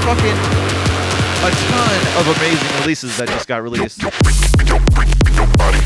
fucking 0.06 0.38
a 1.42 1.50
ton 1.50 1.98
of 2.22 2.30
amazing 2.38 2.70
releases 2.80 3.18
that 3.18 3.26
just 3.28 3.48
got 3.48 3.62
released. 3.66 3.98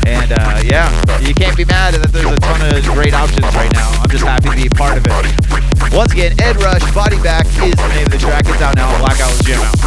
And 0.07 0.31
uh, 0.31 0.61
yeah, 0.63 0.89
you 1.19 1.33
can't 1.33 1.57
be 1.57 1.65
mad 1.65 1.93
that 1.93 2.11
there's 2.11 2.31
a 2.31 2.37
ton 2.37 2.61
of 2.61 2.83
great 2.93 3.13
options 3.13 3.45
right 3.55 3.71
now. 3.73 3.89
I'm 4.01 4.09
just 4.09 4.23
happy 4.23 4.49
to 4.49 4.55
be 4.55 4.69
part 4.69 4.97
of 4.97 5.05
it. 5.05 5.93
Once 5.93 6.13
again, 6.13 6.39
Ed 6.41 6.61
Rush, 6.61 6.83
Body 6.93 7.19
Back 7.21 7.45
is 7.45 7.75
the 7.75 7.87
name 7.95 8.05
of 8.05 8.11
the 8.11 8.19
track. 8.19 8.43
It's 8.47 8.61
out 8.61 8.75
now 8.75 8.93
on 8.93 8.99
Blackout 9.01 9.33
Jam 9.43 9.61
out. 9.61 9.79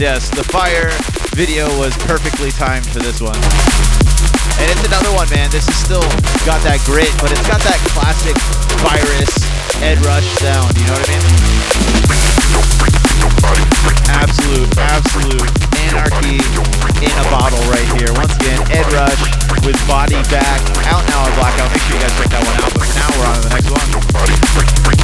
Yes, 0.00 0.32
the 0.32 0.40
fire 0.48 0.88
video 1.36 1.68
was 1.76 1.92
perfectly 2.08 2.48
timed 2.56 2.88
for 2.88 3.04
this 3.04 3.20
one. 3.20 3.36
And 4.56 4.66
it's 4.72 4.80
another 4.88 5.12
one, 5.12 5.28
man. 5.28 5.52
This 5.52 5.68
is 5.68 5.76
still 5.76 6.00
got 6.48 6.64
that 6.64 6.80
grit, 6.88 7.12
but 7.20 7.28
it's 7.28 7.44
got 7.44 7.60
that 7.68 7.76
classic 7.92 8.32
virus 8.80 9.28
Ed 9.84 10.00
Rush 10.00 10.24
sound. 10.40 10.72
You 10.72 10.88
know 10.88 10.96
what 10.96 11.04
I 11.04 11.20
mean? 11.20 11.52
Absolute, 14.08 14.72
absolute 14.80 15.48
anarchy 15.92 16.40
in 17.04 17.12
a 17.20 17.26
bottle 17.28 17.60
right 17.68 17.88
here. 18.00 18.08
Once 18.16 18.32
again, 18.40 18.56
Ed 18.72 18.88
Rush 18.96 19.20
with 19.68 19.76
Body 19.84 20.16
Back 20.32 20.64
out 20.88 21.04
now 21.12 21.28
on 21.28 21.32
Blackout. 21.36 21.68
Make 21.76 21.84
sure 21.84 22.00
you 22.00 22.08
guys 22.08 22.16
check 22.16 22.32
that 22.32 22.40
one 22.40 22.56
out. 22.56 22.72
But 22.72 22.88
now, 22.96 23.08
we're 23.20 23.28
on 23.28 23.36
to 23.36 23.44
the 23.44 23.52
next 23.52 23.68
one. 23.68 24.99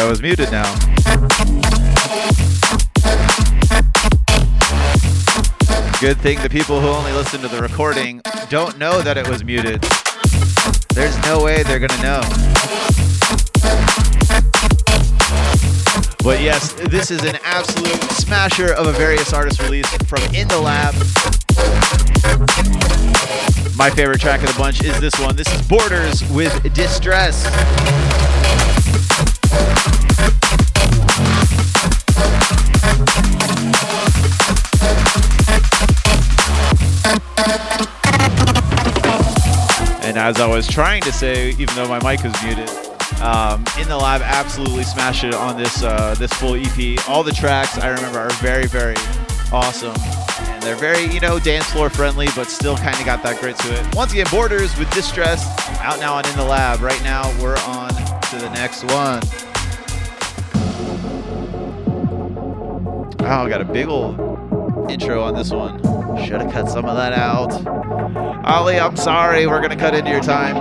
I 0.00 0.08
was 0.08 0.22
muted 0.22 0.50
now. 0.50 0.64
Good 6.00 6.18
thing 6.20 6.40
the 6.40 6.48
people 6.50 6.80
who 6.80 6.88
only 6.88 7.12
listen 7.12 7.42
to 7.42 7.48
the 7.48 7.60
recording 7.60 8.22
don't 8.48 8.78
know 8.78 9.02
that 9.02 9.18
it 9.18 9.28
was 9.28 9.44
muted. 9.44 9.82
There's 10.94 11.18
no 11.24 11.44
way 11.44 11.62
they're 11.64 11.78
gonna 11.78 12.02
know. 12.02 12.22
But 16.24 16.40
yes, 16.40 16.72
this 16.72 17.10
is 17.10 17.22
an 17.24 17.36
absolute 17.44 18.00
smasher 18.12 18.72
of 18.72 18.86
a 18.86 18.92
various 18.92 19.34
artist 19.34 19.60
release 19.60 19.86
from 20.04 20.22
In 20.34 20.48
the 20.48 20.58
Lab. 20.58 20.94
My 23.76 23.90
favorite 23.90 24.22
track 24.22 24.40
of 24.40 24.46
the 24.46 24.58
bunch 24.58 24.82
is 24.82 24.98
this 24.98 25.18
one. 25.20 25.36
This 25.36 25.52
is 25.52 25.60
Borders 25.68 26.26
with 26.30 26.72
Distress. 26.72 27.44
As 40.20 40.38
I 40.38 40.46
was 40.46 40.68
trying 40.68 41.00
to 41.02 41.12
say, 41.12 41.50
even 41.52 41.74
though 41.74 41.88
my 41.88 41.98
mic 42.02 42.22
was 42.22 42.34
muted, 42.44 42.68
um, 43.22 43.64
in 43.80 43.88
the 43.88 43.96
lab 43.96 44.20
absolutely 44.20 44.84
smashed 44.84 45.24
it 45.24 45.32
on 45.32 45.56
this 45.56 45.82
uh, 45.82 46.14
this 46.18 46.30
full 46.34 46.56
EP. 46.56 47.08
All 47.08 47.22
the 47.22 47.32
tracks 47.32 47.78
I 47.78 47.88
remember 47.88 48.18
are 48.18 48.30
very 48.32 48.66
very 48.66 48.96
awesome, 49.50 49.96
and 49.96 50.62
they're 50.62 50.76
very 50.76 51.06
you 51.06 51.20
know 51.20 51.38
dance 51.38 51.64
floor 51.70 51.88
friendly, 51.88 52.28
but 52.36 52.48
still 52.48 52.76
kind 52.76 52.98
of 52.98 53.06
got 53.06 53.22
that 53.22 53.40
grit 53.40 53.56
to 53.60 53.72
it. 53.72 53.94
Once 53.96 54.12
again, 54.12 54.26
Borders 54.30 54.76
with 54.78 54.90
Distress 54.92 55.42
out 55.80 55.98
now 56.00 56.14
on 56.14 56.26
In 56.26 56.36
the 56.36 56.44
Lab. 56.44 56.80
Right 56.80 57.02
now 57.02 57.24
we're 57.40 57.58
on 57.66 57.88
to 57.88 58.36
the 58.36 58.50
next 58.50 58.84
one. 58.84 59.22
Oh, 63.20 63.44
I 63.44 63.48
got 63.48 63.62
a 63.62 63.64
big 63.64 63.88
old 63.88 64.90
intro 64.90 65.22
on 65.22 65.34
this 65.34 65.50
one. 65.50 65.99
Should 66.18 66.40
have 66.42 66.52
cut 66.52 66.68
some 66.68 66.84
of 66.84 66.96
that 66.96 67.12
out. 67.12 67.52
Ollie, 68.46 68.78
I'm 68.78 68.96
sorry. 68.96 69.46
We're 69.46 69.58
going 69.58 69.70
to 69.70 69.76
cut 69.76 69.94
into 69.94 70.10
your 70.10 70.20
time. 70.20 70.54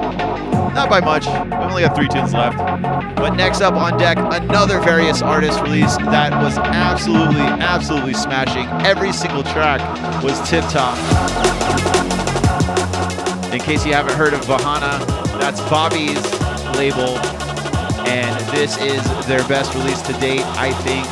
Not 0.74 0.90
by 0.90 1.00
much. 1.00 1.26
We 1.26 1.32
only 1.66 1.82
got 1.82 1.96
three 1.96 2.08
tunes 2.08 2.34
left. 2.34 2.58
But 3.16 3.32
next 3.36 3.62
up 3.62 3.74
on 3.74 3.98
deck, 3.98 4.18
another 4.18 4.80
various 4.80 5.22
artist 5.22 5.62
release 5.62 5.98
that 5.98 6.32
was 6.42 6.58
absolutely, 6.58 7.42
absolutely 7.42 8.14
smashing. 8.14 8.66
Every 8.86 9.12
single 9.12 9.44
track 9.44 9.82
was 10.24 10.40
tip 10.50 10.64
top. 10.66 10.98
In 13.54 13.60
case 13.60 13.86
you 13.86 13.94
haven't 13.94 14.16
heard 14.16 14.34
of 14.34 14.42
Vahana, 14.42 15.00
that's 15.40 15.60
Bobby's 15.70 16.22
label. 16.78 17.18
And 18.08 18.40
this 18.56 18.78
is 18.78 19.04
their 19.26 19.46
best 19.48 19.74
release 19.74 20.02
to 20.04 20.14
date. 20.14 20.46
I 20.58 20.72
think 20.84 21.06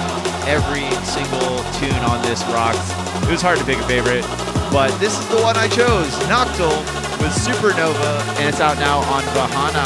every 0.47 0.89
single 1.03 1.57
tune 1.73 2.03
on 2.05 2.21
this 2.23 2.43
rocks. 2.45 3.06
It 3.23 3.31
was 3.31 3.41
hard 3.41 3.59
to 3.59 3.65
pick 3.65 3.77
a 3.77 3.87
favorite, 3.87 4.23
but 4.71 4.89
this 4.99 5.17
is 5.17 5.27
the 5.29 5.41
one 5.41 5.57
I 5.57 5.67
chose. 5.67 6.11
Noctil 6.27 6.77
with 7.19 7.33
Supernova, 7.33 8.21
and 8.39 8.47
it's 8.49 8.59
out 8.59 8.77
now 8.77 8.99
on 8.99 9.23
Vahana. 9.35 9.85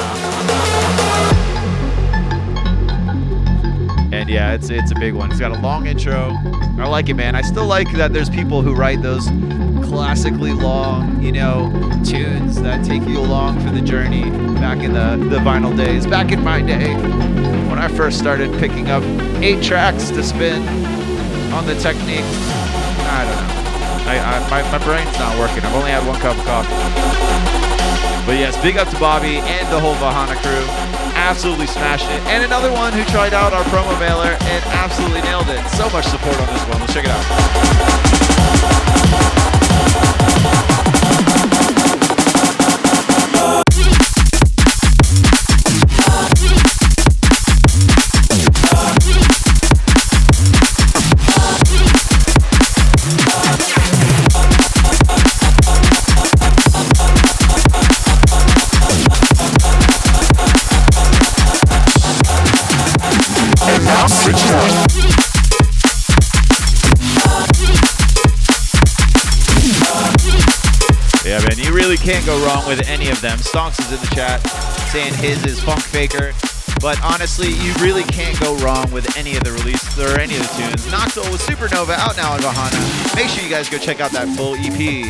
And 4.14 4.30
yeah, 4.30 4.54
it's 4.54 4.70
it's 4.70 4.92
a 4.92 4.96
big 4.96 5.14
one. 5.14 5.32
It's 5.32 5.40
got 5.40 5.52
a 5.52 5.60
long 5.62 5.88
intro. 5.88 6.36
I 6.78 6.88
like 6.88 7.10
it, 7.10 7.16
man. 7.16 7.36
I 7.36 7.42
still 7.42 7.66
like 7.66 7.92
that 7.94 8.14
there's 8.14 8.30
people 8.30 8.62
who 8.62 8.76
write 8.76 9.02
those 9.02 9.28
classically 9.88 10.54
long, 10.54 11.22
you 11.22 11.32
know, 11.32 11.70
tunes 12.06 12.62
that 12.62 12.84
take 12.86 13.04
you 13.08 13.20
along 13.20 13.60
for 13.60 13.72
the 13.72 13.82
journey 13.82 14.30
back 14.56 14.80
in 14.80 14.94
the, 14.94 15.18
the 15.30 15.38
vinyl 15.38 15.76
days. 15.76 16.06
Back 16.06 16.32
in 16.32 16.44
my 16.44 16.62
day, 16.62 16.94
when 17.68 17.78
I 17.78 17.88
first 17.88 18.20
started 18.20 18.52
picking 18.60 18.90
up 18.90 19.04
eight 19.42 19.64
tracks 19.64 20.10
to 20.12 20.24
spin 20.24 20.62
on 21.52 21.66
the 21.66 21.76
Technics, 21.76 22.24
I 23.12 23.28
don't 23.28 23.36
know. 23.36 23.52
I, 24.08 24.16
I, 24.18 24.40
my, 24.50 24.64
my 24.72 24.80
brain's 24.84 25.14
not 25.20 25.38
working. 25.38 25.64
I've 25.64 25.76
only 25.76 25.92
had 25.92 26.04
one 26.08 26.20
cup 26.20 26.36
of 26.38 26.46
coffee. 26.46 26.74
But 28.26 28.38
yes, 28.38 28.56
big 28.62 28.78
up 28.78 28.88
to 28.90 29.00
Bobby 29.00 29.40
and 29.44 29.68
the 29.68 29.80
whole 29.80 29.96
Vahana 29.96 30.36
crew. 30.40 30.66
Absolutely 31.16 31.68
smashed 31.68 32.10
it. 32.10 32.22
And 32.32 32.44
another 32.44 32.72
one 32.72 32.94
who 32.94 33.04
tried 33.06 33.34
out 33.34 33.54
our 33.54 33.64
promo 33.66 33.98
mailer 34.00 34.38
and 34.40 34.64
absolutely 34.72 35.22
nailed 35.22 35.50
it. 35.50 35.66
So 35.76 35.90
much 35.90 36.06
support 36.06 36.40
on 36.40 36.48
this 36.48 36.64
one. 36.70 36.80
Let's 36.80 36.94
check 36.94 37.06
it 37.06 37.12
out. 37.12 37.26
Can't 72.02 72.26
go 72.26 72.44
wrong 72.46 72.68
with 72.68 72.90
any 72.90 73.10
of 73.10 73.22
them. 73.22 73.38
Stonks 73.38 73.80
is 73.80 73.92
in 73.94 74.00
the 74.02 74.16
chat 74.16 74.42
saying 74.90 75.14
his 75.16 75.46
is 75.46 75.62
Funk 75.62 75.82
Faker. 75.82 76.34
But 76.82 77.00
honestly, 77.04 77.50
you 77.50 77.74
really 77.76 78.04
can't 78.04 78.40
go 78.40 78.56
wrong 78.58 78.92
with 78.92 79.16
any 79.16 79.38
of 79.38 79.44
the 79.44 79.52
releases 79.52 80.00
or 80.00 80.20
any 80.20 80.36
of 80.36 80.42
the 80.42 80.66
tunes. 80.66 80.88
Noctil 80.88 81.30
with 81.32 81.42
Supernova 81.42 81.94
out 81.94 82.18
now 82.18 82.34
on 82.34 82.40
Vahana. 82.40 83.16
Make 83.16 83.30
sure 83.30 83.44
you 83.44 83.50
guys 83.50 83.70
go 83.70 83.78
check 83.78 84.02
out 84.02 84.12
that 84.12 84.28
full 84.36 84.56
EP. 84.58 85.06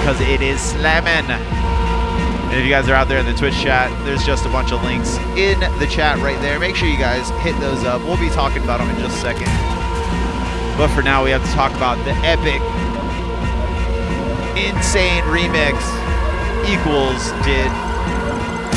Because 0.00 0.20
it 0.20 0.42
is 0.42 0.60
slamming. 0.60 1.30
And 1.30 2.60
if 2.60 2.62
you 2.62 2.70
guys 2.70 2.86
are 2.90 2.94
out 2.94 3.08
there 3.08 3.18
in 3.18 3.26
the 3.26 3.32
Twitch 3.32 3.54
chat, 3.54 3.88
there's 4.04 4.22
just 4.22 4.44
a 4.44 4.50
bunch 4.50 4.70
of 4.70 4.84
links 4.84 5.16
in 5.32 5.58
the 5.80 5.88
chat 5.90 6.18
right 6.18 6.38
there. 6.42 6.60
Make 6.60 6.76
sure 6.76 6.88
you 6.88 6.98
guys 6.98 7.30
hit 7.40 7.58
those 7.58 7.84
up. 7.84 8.02
We'll 8.02 8.20
be 8.20 8.28
talking 8.28 8.62
about 8.62 8.80
them 8.80 8.90
in 8.90 8.98
just 9.00 9.16
a 9.16 9.20
second. 9.20 9.48
But 10.76 10.88
for 10.88 11.00
now, 11.00 11.24
we 11.24 11.30
have 11.30 11.42
to 11.42 11.52
talk 11.52 11.72
about 11.72 11.96
the 12.04 12.12
epic, 12.20 12.60
insane 14.56 15.22
remix 15.24 15.74
Ekwols 16.64 17.28
did 17.44 17.70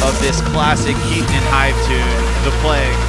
of 0.04 0.14
this 0.20 0.42
classic 0.52 0.96
Keaton 1.08 1.32
and 1.32 1.48
Hive 1.50 1.78
tune, 1.88 2.20
The 2.44 2.52
Plague. 2.62 3.00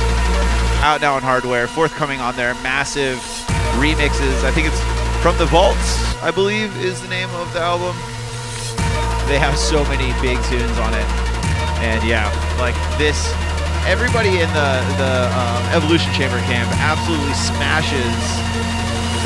Out 0.86 1.00
now 1.00 1.14
on 1.14 1.22
hardware, 1.22 1.66
forthcoming 1.66 2.20
on 2.20 2.36
their 2.36 2.54
massive 2.62 3.18
remixes. 3.82 4.44
I 4.44 4.52
think 4.52 4.68
it's 4.68 4.80
From 5.20 5.36
the 5.36 5.46
Vaults, 5.46 5.98
I 6.22 6.30
believe, 6.30 6.70
is 6.78 7.02
the 7.02 7.08
name 7.08 7.28
of 7.42 7.52
the 7.52 7.60
album. 7.60 7.92
They 9.26 9.38
have 9.38 9.58
so 9.58 9.82
many 9.90 10.14
big 10.22 10.38
tunes 10.46 10.78
on 10.78 10.94
it. 10.94 11.08
And 11.82 12.00
yeah, 12.06 12.30
like 12.56 12.78
this, 12.96 13.18
everybody 13.84 14.40
in 14.40 14.48
the, 14.54 14.70
the 14.96 15.26
um, 15.34 15.62
Evolution 15.74 16.14
Chamber 16.14 16.38
camp 16.46 16.70
absolutely 16.78 17.34
smashes 17.34 18.16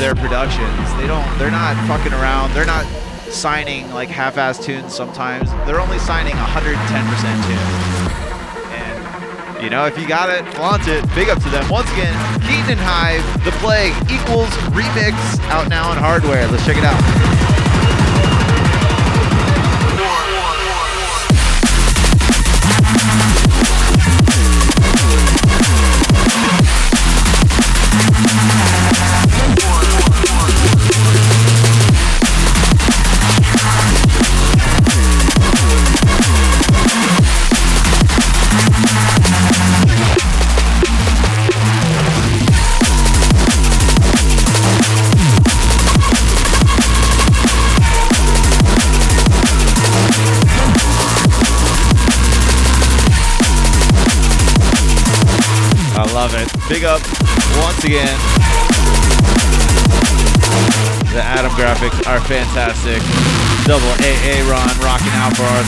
their 0.01 0.15
productions. 0.17 0.89
They 0.97 1.07
don't, 1.07 1.25
they're 1.37 1.53
not 1.53 1.77
fucking 1.87 2.13
around. 2.13 2.51
They're 2.51 2.65
not 2.65 2.83
signing 3.33 3.91
like 3.91 4.09
half-ass 4.09 4.63
tunes 4.63 4.93
sometimes. 4.93 5.49
They're 5.65 5.81
only 5.81 5.99
signing 5.99 6.35
110% 6.35 6.77
tunes. 7.47 8.13
And 8.71 9.63
you 9.63 9.69
know, 9.69 9.85
if 9.85 9.97
you 9.97 10.07
got 10.07 10.29
it, 10.29 10.47
flaunt 10.53 10.87
it. 10.87 11.03
Big 11.15 11.29
up 11.29 11.41
to 11.41 11.49
them. 11.49 11.67
Once 11.69 11.91
again, 11.93 12.13
Keaton 12.41 12.77
and 12.77 12.79
Hive, 12.79 13.23
The 13.43 13.51
Plague 13.63 13.93
Ekwols 14.07 14.51
remix 14.71 15.13
out 15.49 15.67
now 15.69 15.89
on 15.89 15.97
hardware. 15.97 16.47
Let's 16.47 16.65
check 16.65 16.77
it 16.77 16.83
out. 16.83 17.32
Once 57.83 57.95
again. 57.95 58.19
The 61.11 61.21
Atom 61.21 61.51
graphics 61.51 62.07
are 62.07 62.19
fantastic. 62.21 63.01
Double 63.67 63.91
AA 63.99 64.39
run 64.47 64.71
rocking 64.79 65.13
out 65.19 65.35
for 65.35 65.43
us. 65.43 65.67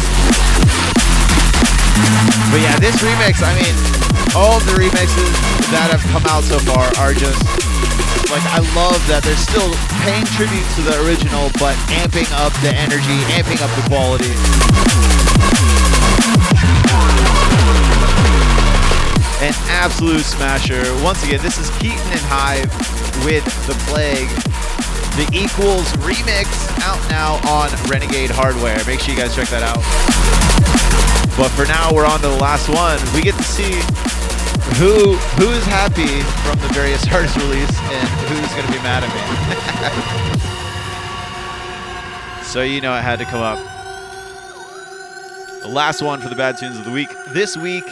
But 2.52 2.62
yeah, 2.62 2.80
this 2.80 2.96
remix, 3.04 3.44
I 3.44 3.52
mean, 3.60 3.76
all 4.36 4.60
the 4.64 4.80
remixes 4.80 5.34
that 5.72 5.92
have 5.92 6.04
come 6.12 6.24
out 6.28 6.44
so 6.44 6.60
far 6.60 6.88
are 7.04 7.14
just 7.14 7.42
like 8.32 8.44
I 8.52 8.60
love 8.76 9.00
that 9.08 9.22
they're 9.24 9.36
still 9.36 9.72
paying 10.04 10.26
tribute 10.36 10.66
to 10.76 10.82
the 10.82 10.96
original, 11.06 11.52
but 11.60 11.76
amping 11.92 12.32
up 12.40 12.54
the 12.62 12.72
energy, 12.74 13.20
amping 13.36 13.62
up 13.62 13.72
the 13.76 13.84
quality. 13.90 15.25
An 19.46 19.54
absolute 19.70 20.26
smasher. 20.26 20.82
Once 21.04 21.24
again, 21.24 21.40
this 21.44 21.60
is 21.60 21.70
Keaton 21.78 22.02
and 22.10 22.26
Hive 22.26 22.66
with 23.24 23.46
The 23.68 23.76
Plague. 23.86 24.28
The 25.22 25.30
Ekwols 25.38 25.86
remix 26.02 26.50
out 26.82 26.98
now 27.12 27.36
on 27.48 27.70
Renegade 27.88 28.32
Hardware. 28.32 28.84
Make 28.88 29.02
sure 29.02 29.14
you 29.14 29.20
guys 29.22 29.36
check 29.36 29.48
that 29.50 29.62
out. 29.62 29.78
But 31.38 31.50
for 31.50 31.70
now, 31.70 31.94
we're 31.94 32.08
on 32.08 32.22
to 32.22 32.28
the 32.28 32.42
last 32.42 32.70
one. 32.70 32.98
We 33.14 33.22
get 33.22 33.36
to 33.36 33.44
see 33.44 33.78
who 34.82 35.14
who 35.38 35.52
is 35.54 35.64
happy 35.66 36.26
from 36.42 36.58
the 36.66 36.74
various 36.74 37.06
artist 37.14 37.38
release 37.38 37.70
and 37.94 38.10
who's 38.26 38.50
going 38.50 38.66
to 38.66 38.74
be 38.74 38.82
mad 38.82 39.06
at 39.06 39.14
me. 39.14 39.22
so 42.50 42.64
you 42.64 42.82
know 42.82 42.98
it 42.98 43.04
had 43.04 43.20
to 43.20 43.26
come 43.26 43.42
up. 43.42 43.60
The 45.62 45.70
last 45.70 46.02
one 46.02 46.20
for 46.20 46.30
the 46.30 46.36
bad 46.36 46.58
tunes 46.58 46.80
of 46.80 46.84
the 46.84 46.92
week. 46.92 47.10
This 47.30 47.56
week 47.56 47.86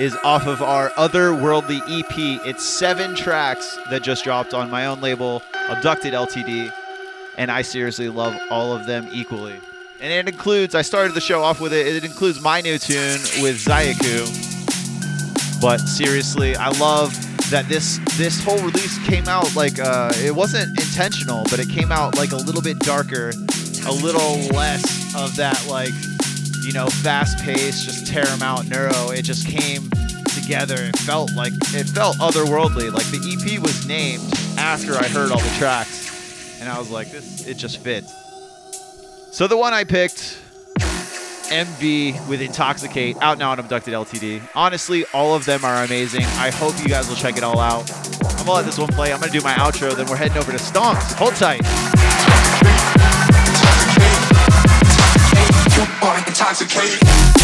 is 0.00 0.16
off 0.24 0.46
of 0.46 0.62
our 0.62 0.88
Otherworldly 0.90 1.82
EP. 1.86 2.46
It's 2.46 2.64
seven 2.64 3.14
tracks 3.14 3.78
that 3.90 4.02
just 4.02 4.24
dropped 4.24 4.54
on 4.54 4.70
my 4.70 4.86
own 4.86 5.02
label, 5.02 5.42
Abducted 5.68 6.14
LTD, 6.14 6.72
and 7.36 7.50
I 7.50 7.60
seriously 7.60 8.08
love 8.08 8.34
all 8.50 8.72
of 8.72 8.86
them 8.86 9.06
equally. 9.12 9.56
And 10.00 10.10
it 10.10 10.32
includes, 10.32 10.74
I 10.74 10.80
started 10.80 11.12
the 11.12 11.20
show 11.20 11.42
off 11.42 11.60
with 11.60 11.74
it, 11.74 11.86
it 11.86 12.02
includes 12.02 12.40
my 12.40 12.62
new 12.62 12.78
tune 12.78 13.20
with 13.42 13.62
Zayaku. 13.62 14.24
But 15.60 15.80
seriously, 15.80 16.56
I 16.56 16.70
love 16.78 17.12
that 17.50 17.68
this 17.68 17.98
this 18.16 18.42
whole 18.42 18.58
release 18.60 18.96
came 19.06 19.28
out 19.28 19.54
like 19.54 19.78
uh, 19.78 20.12
it 20.16 20.34
wasn't 20.34 20.70
intentional, 20.80 21.42
but 21.50 21.58
it 21.58 21.68
came 21.68 21.92
out 21.92 22.16
like 22.16 22.32
a 22.32 22.36
little 22.36 22.62
bit 22.62 22.78
darker, 22.78 23.34
a 23.86 23.92
little 23.92 24.38
less 24.56 25.14
of 25.14 25.36
that 25.36 25.62
like 25.68 25.92
you 26.64 26.72
know 26.72 26.86
fast 26.86 27.38
pace, 27.44 27.84
just 27.84 28.06
tear 28.06 28.26
'em 28.28 28.42
out 28.42 28.66
neuro. 28.66 29.10
It 29.10 29.22
just 29.22 29.46
came 29.46 29.90
together. 30.34 30.76
It 30.76 30.98
felt 31.00 31.32
like 31.34 31.52
it 31.74 31.88
felt 31.88 32.16
otherworldly. 32.18 32.92
Like 32.92 33.06
the 33.06 33.18
EP 33.18 33.58
was 33.60 33.86
named 33.86 34.22
after 34.58 34.96
I 34.96 35.04
heard 35.08 35.30
all 35.30 35.40
the 35.40 35.54
tracks, 35.58 36.58
and 36.60 36.68
I 36.68 36.78
was 36.78 36.90
like, 36.90 37.10
this 37.10 37.46
it 37.46 37.56
just 37.56 37.78
fits. 37.78 38.12
So 39.32 39.46
the 39.46 39.56
one 39.56 39.72
I 39.72 39.84
picked 39.84 40.38
MV 41.50 42.28
with 42.28 42.40
Intoxicate, 42.40 43.16
out 43.20 43.38
now 43.38 43.50
on 43.50 43.58
Abducted 43.58 43.92
LTD. 43.92 44.40
Honestly, 44.54 45.04
all 45.12 45.34
of 45.34 45.44
them 45.44 45.64
are 45.64 45.82
amazing. 45.82 46.24
I 46.38 46.50
hope 46.50 46.78
you 46.80 46.88
guys 46.88 47.08
will 47.08 47.16
check 47.16 47.36
it 47.36 47.42
all 47.42 47.58
out. 47.58 47.90
I'm 48.38 48.46
gonna 48.46 48.52
let 48.52 48.64
this 48.66 48.78
one 48.78 48.88
play. 48.88 49.12
I'm 49.12 49.20
gonna 49.20 49.32
do 49.32 49.40
my 49.40 49.54
outro, 49.54 49.94
then 49.94 50.06
we're 50.06 50.16
heading 50.16 50.38
over 50.38 50.52
to 50.52 50.58
Stonks. 50.58 51.12
Hold 51.14 51.34
tight. 51.34 51.60
Your 55.80 55.88
body 55.98 56.22
intoxicated. 56.26 57.39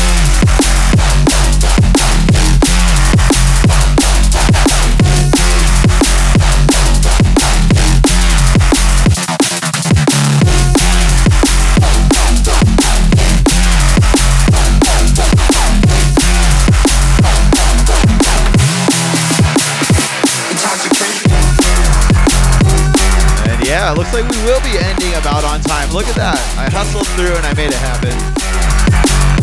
Yeah, 23.86 23.94
looks 23.94 24.10
like 24.10 24.26
we 24.26 24.42
will 24.42 24.58
be 24.66 24.74
ending 24.82 25.14
about 25.14 25.46
on 25.46 25.62
time. 25.62 25.86
Look 25.94 26.10
at 26.10 26.18
that. 26.18 26.34
I 26.58 26.66
hustled 26.66 27.06
through 27.14 27.38
and 27.38 27.46
I 27.46 27.54
made 27.54 27.70
it 27.70 27.78
happen. 27.78 28.10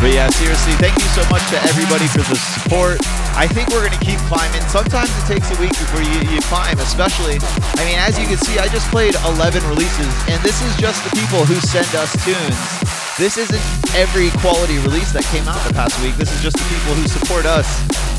But 0.03 0.11
yeah, 0.11 0.27
seriously, 0.35 0.75
thank 0.83 0.99
you 0.99 1.07
so 1.15 1.23
much 1.31 1.47
to 1.55 1.57
everybody 1.63 2.11
for 2.11 2.27
the 2.27 2.35
support. 2.35 2.99
I 3.39 3.47
think 3.47 3.71
we're 3.71 3.87
going 3.87 3.95
to 3.95 4.03
keep 4.03 4.19
climbing. 4.27 4.59
Sometimes 4.67 5.07
it 5.15 5.31
takes 5.31 5.47
a 5.47 5.55
week 5.63 5.71
before 5.71 6.03
you, 6.03 6.27
you 6.27 6.43
climb, 6.51 6.75
especially. 6.83 7.39
I 7.79 7.87
mean, 7.87 7.95
as 8.03 8.19
you 8.19 8.27
can 8.27 8.35
see, 8.35 8.59
I 8.59 8.67
just 8.67 8.83
played 8.91 9.15
11 9.39 9.63
releases, 9.63 10.11
and 10.27 10.43
this 10.43 10.59
is 10.59 10.75
just 10.75 10.99
the 11.07 11.15
people 11.15 11.47
who 11.47 11.55
send 11.63 11.87
us 11.95 12.11
tunes. 12.27 12.59
This 13.15 13.39
isn't 13.39 13.63
every 13.95 14.27
quality 14.43 14.75
release 14.83 15.15
that 15.15 15.23
came 15.31 15.47
out 15.47 15.63
the 15.63 15.71
past 15.71 15.95
week. 16.03 16.19
This 16.19 16.35
is 16.35 16.43
just 16.43 16.59
the 16.59 16.67
people 16.67 16.99
who 16.99 17.07
support 17.07 17.47
us, 17.47 17.63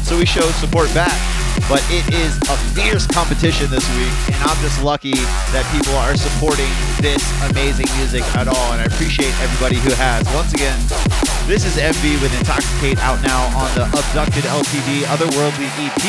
so 0.09 0.17
we 0.17 0.25
show 0.25 0.49
support 0.57 0.89
back. 0.97 1.44
But 1.67 1.81
it 1.89 2.05
is 2.13 2.37
a 2.53 2.57
fierce 2.77 3.07
competition 3.07 3.71
this 3.71 3.89
week, 3.97 4.13
and 4.37 4.41
I'm 4.45 4.61
just 4.61 4.85
lucky 4.85 5.17
that 5.57 5.65
people 5.73 5.97
are 5.97 6.13
supporting 6.13 6.69
this 7.01 7.25
amazing 7.49 7.89
music 7.97 8.21
at 8.37 8.49
all, 8.49 8.73
and 8.77 8.83
I 8.83 8.85
appreciate 8.85 9.33
everybody 9.41 9.77
who 9.77 9.89
has. 9.97 10.29
Once 10.37 10.53
again, 10.53 10.77
this 11.49 11.65
is 11.65 11.81
MV 11.81 12.21
with 12.21 12.37
Intoxicate 12.37 13.01
out 13.01 13.17
now 13.25 13.49
on 13.57 13.73
the 13.73 13.89
Abducted 13.97 14.45
LTD 14.45 15.09
Otherworldly 15.09 15.65
EP. 15.81 16.05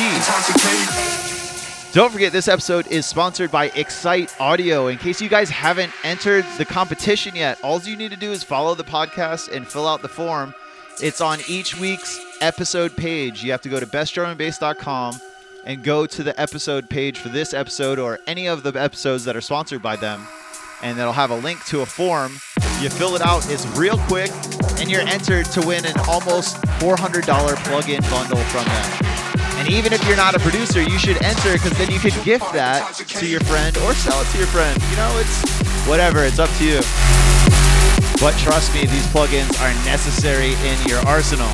Don't 1.93 2.11
forget, 2.11 2.33
this 2.33 2.49
episode 2.49 2.87
is 2.87 3.05
sponsored 3.05 3.49
by 3.49 3.67
Excite 3.75 4.35
Audio. 4.41 4.87
In 4.87 4.97
case 4.97 5.21
you 5.21 5.29
guys 5.29 5.49
haven't 5.49 5.93
entered 6.03 6.45
the 6.57 6.65
competition 6.65 7.33
yet, 7.33 7.57
all 7.63 7.79
you 7.79 7.95
need 7.95 8.11
to 8.11 8.17
do 8.17 8.33
is 8.33 8.43
follow 8.43 8.75
the 8.75 8.83
podcast 8.83 9.55
and 9.55 9.65
fill 9.65 9.87
out 9.87 10.01
the 10.01 10.09
form. 10.09 10.53
It's 11.01 11.21
on 11.21 11.39
each 11.47 11.79
week's 11.79 12.19
episode 12.41 12.97
page. 12.97 13.41
You 13.41 13.51
have 13.51 13.61
to 13.61 13.69
go 13.69 13.79
to 13.79 13.87
bestdrumandbass.com 13.87 15.21
and 15.65 15.83
go 15.83 16.05
to 16.05 16.23
the 16.23 16.39
episode 16.39 16.89
page 16.89 17.17
for 17.17 17.29
this 17.29 17.53
episode 17.53 17.99
or 17.99 18.19
any 18.27 18.47
of 18.47 18.63
the 18.63 18.71
episodes 18.73 19.25
that 19.25 19.35
are 19.35 19.41
sponsored 19.41 19.81
by 19.81 19.95
them. 19.95 20.27
And 20.81 20.99
it'll 20.99 21.13
have 21.13 21.31
a 21.31 21.37
link 21.37 21.63
to 21.65 21.81
a 21.81 21.85
form. 21.85 22.33
You 22.81 22.89
fill 22.89 23.15
it 23.15 23.21
out, 23.21 23.49
it's 23.49 23.65
real 23.77 23.97
quick, 23.97 24.29
and 24.79 24.91
you're 24.91 25.01
entered 25.01 25.45
to 25.47 25.65
win 25.65 25.85
an 25.85 25.95
almost 26.07 26.57
$400 26.79 27.55
plug 27.65 27.89
in 27.89 28.01
bundle 28.03 28.43
from 28.53 28.65
them. 28.65 29.05
And 29.57 29.69
even 29.69 29.93
if 29.93 30.05
you're 30.05 30.17
not 30.17 30.35
a 30.35 30.39
producer, 30.39 30.81
you 30.81 30.99
should 30.99 31.21
enter 31.23 31.53
because 31.53 31.75
then 31.77 31.89
you 31.89 31.99
could 31.99 32.13
gift 32.23 32.51
that 32.53 32.93
to 32.93 33.25
your 33.25 33.39
friend 33.41 33.75
or 33.77 33.93
sell 33.93 34.21
it 34.21 34.27
to 34.27 34.37
your 34.37 34.47
friend. 34.47 34.79
You 34.91 34.97
know, 34.97 35.11
it's 35.17 35.87
whatever, 35.87 36.23
it's 36.23 36.39
up 36.39 36.49
to 36.57 36.65
you. 36.65 36.81
But 38.19 38.37
trust 38.37 38.73
me, 38.73 38.81
these 38.81 39.07
plugins 39.07 39.59
are 39.61 39.73
necessary 39.85 40.53
in 40.67 40.87
your 40.87 40.99
arsenal. 41.07 41.49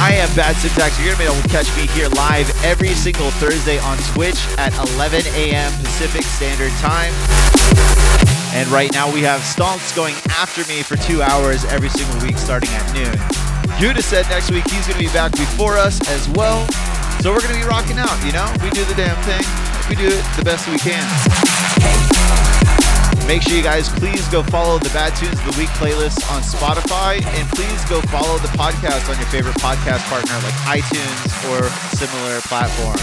I 0.00 0.14
am 0.14 0.34
Bad 0.34 0.56
Syntax. 0.56 0.96
You're 0.96 1.12
going 1.12 1.28
to 1.28 1.28
be 1.28 1.30
able 1.30 1.42
to 1.42 1.48
catch 1.52 1.68
me 1.76 1.86
here 1.92 2.08
live 2.16 2.48
every 2.64 2.96
single 2.96 3.30
Thursday 3.32 3.78
on 3.80 3.98
Twitch 4.16 4.40
at 4.56 4.72
11 4.96 5.28
a.m. 5.36 5.70
Pacific 5.84 6.22
Standard 6.24 6.72
Time. 6.80 7.12
And 8.56 8.66
right 8.72 8.90
now 8.92 9.12
we 9.12 9.20
have 9.20 9.42
Stonks 9.42 9.94
going 9.94 10.14
after 10.30 10.64
me 10.72 10.82
for 10.82 10.96
two 10.96 11.20
hours 11.20 11.66
every 11.66 11.90
single 11.90 12.16
week 12.24 12.38
starting 12.38 12.70
at 12.72 12.88
noon. 12.96 13.12
Judah 13.78 14.00
said 14.00 14.24
next 14.30 14.50
week 14.50 14.64
he's 14.70 14.88
going 14.88 14.98
to 14.98 15.04
be 15.04 15.12
back 15.12 15.32
before 15.32 15.76
us 15.76 16.00
as 16.08 16.26
well. 16.30 16.64
So 17.20 17.30
we're 17.30 17.44
going 17.44 17.54
to 17.54 17.60
be 17.60 17.68
rocking 17.68 17.98
out, 17.98 18.16
you 18.24 18.32
know? 18.32 18.48
We 18.64 18.70
do 18.70 18.82
the 18.88 18.96
damn 18.96 19.20
thing. 19.28 19.44
We 19.92 19.96
do 20.00 20.08
it 20.08 20.24
the 20.32 20.42
best 20.42 20.66
we 20.66 20.78
can. 20.78 21.04
Make 23.30 23.42
sure 23.42 23.56
you 23.56 23.62
guys 23.62 23.88
please 23.88 24.26
go 24.26 24.42
follow 24.42 24.80
the 24.80 24.88
Bad 24.88 25.14
Tunes 25.14 25.38
of 25.38 25.54
the 25.54 25.56
Week 25.56 25.68
playlist 25.78 26.18
on 26.34 26.42
Spotify 26.42 27.22
and 27.22 27.48
please 27.50 27.84
go 27.84 28.00
follow 28.10 28.36
the 28.38 28.50
podcast 28.58 29.08
on 29.08 29.16
your 29.22 29.28
favorite 29.28 29.54
podcast 29.62 30.02
partner 30.10 30.34
like 30.42 30.82
iTunes 30.82 31.30
or 31.46 31.62
similar 31.94 32.40
platform. 32.50 32.98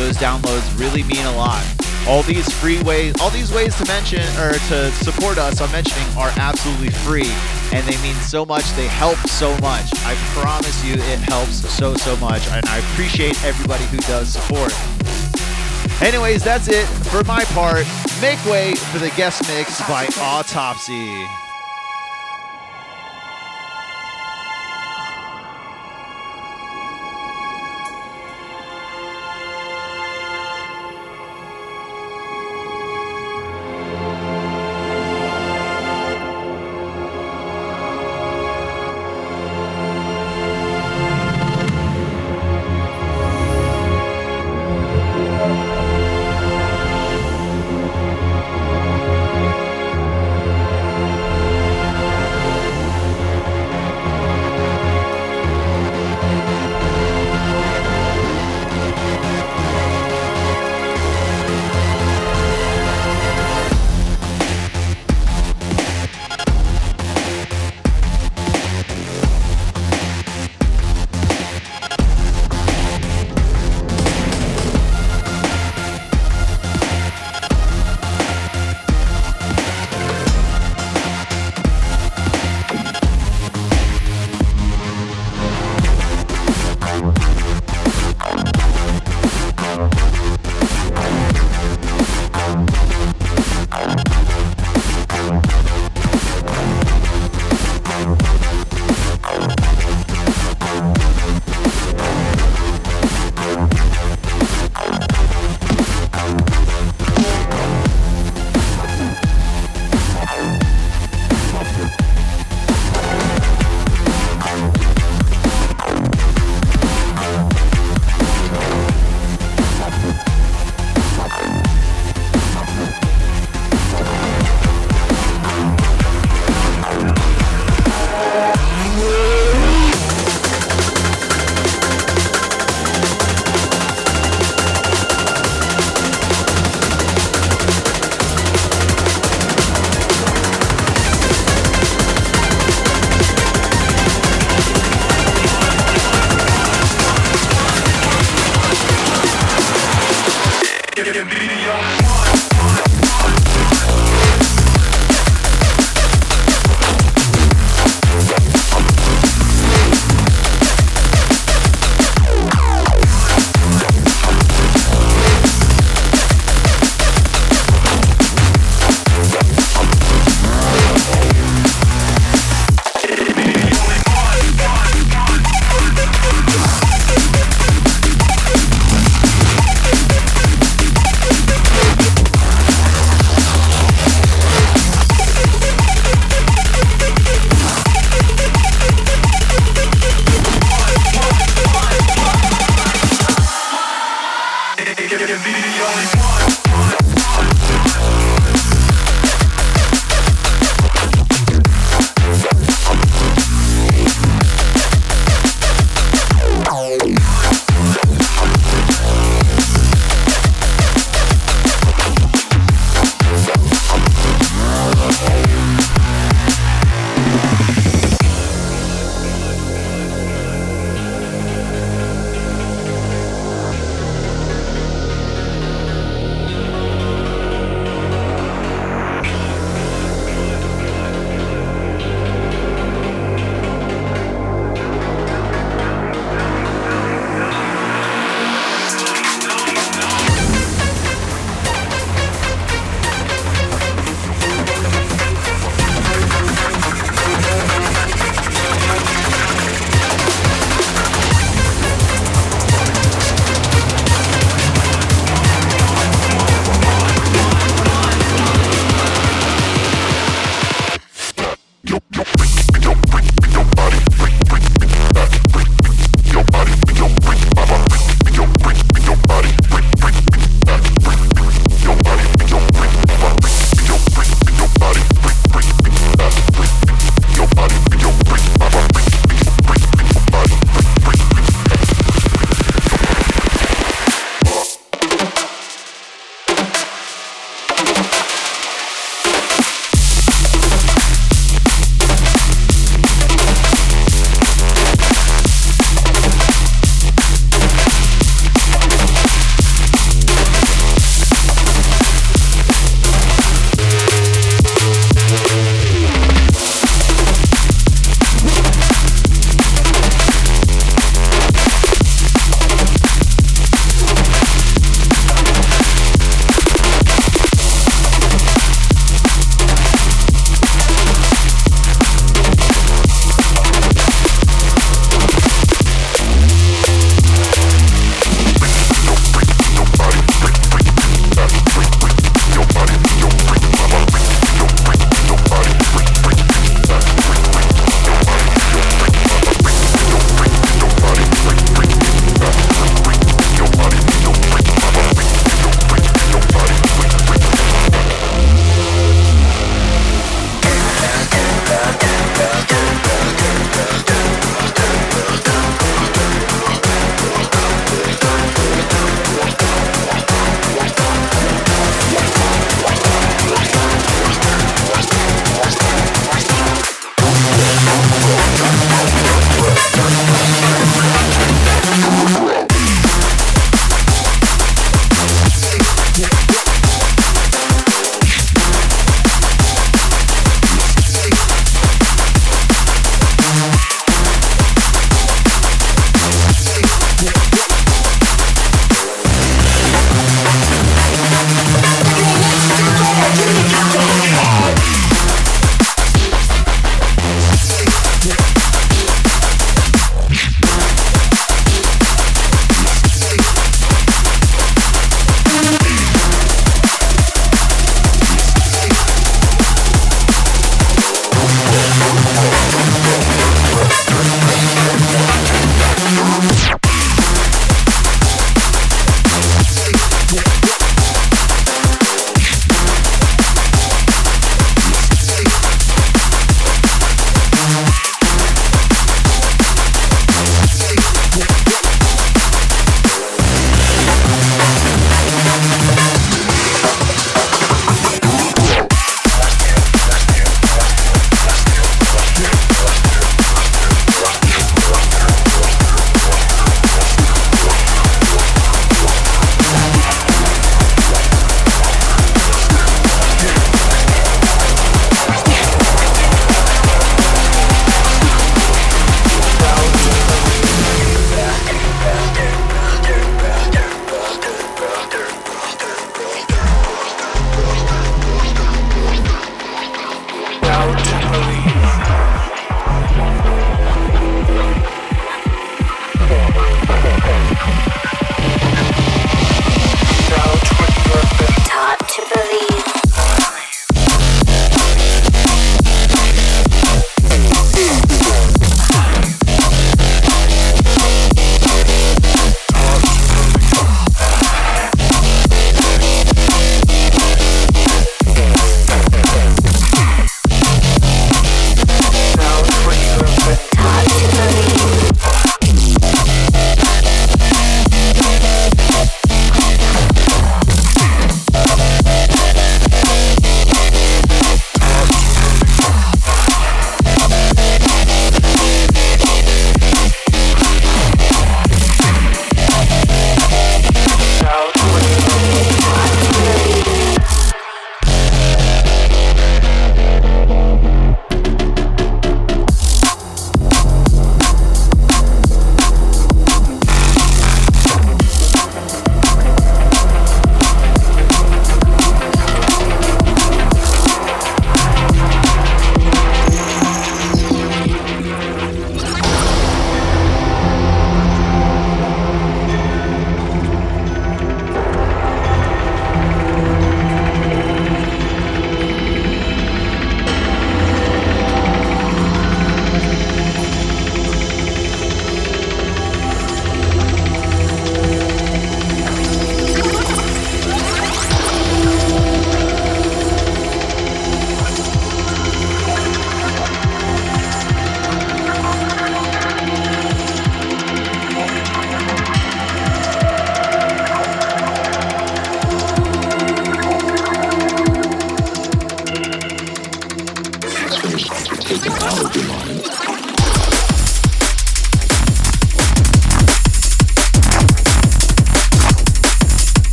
Those 0.00 0.16
downloads 0.16 0.64
really 0.80 1.02
mean 1.02 1.26
a 1.26 1.36
lot. 1.36 1.62
All 2.08 2.22
these 2.22 2.50
free 2.54 2.82
ways, 2.84 3.20
all 3.20 3.28
these 3.28 3.52
ways 3.52 3.76
to 3.76 3.84
mention 3.84 4.24
or 4.40 4.54
to 4.72 4.90
support 5.04 5.36
us 5.36 5.60
on 5.60 5.70
mentioning 5.72 6.08
are 6.16 6.32
absolutely 6.36 6.88
free 7.04 7.30
and 7.76 7.86
they 7.86 8.00
mean 8.00 8.16
so 8.24 8.46
much. 8.46 8.64
They 8.76 8.88
help 8.88 9.18
so 9.28 9.50
much. 9.58 9.92
I 10.08 10.14
promise 10.32 10.82
you 10.86 10.94
it 10.94 11.18
helps 11.28 11.68
so, 11.68 11.92
so 11.96 12.16
much. 12.16 12.48
And 12.48 12.64
I 12.64 12.78
appreciate 12.78 13.36
everybody 13.44 13.84
who 13.92 13.98
does 14.08 14.30
support. 14.32 14.72
Anyways, 16.02 16.42
that's 16.42 16.68
it 16.68 16.84
for 16.84 17.24
my 17.24 17.44
part. 17.46 17.86
Make 18.20 18.44
way 18.46 18.74
for 18.74 18.98
the 18.98 19.10
guest 19.16 19.42
mix 19.48 19.80
by 19.88 20.06
Autopsy. 20.20 21.26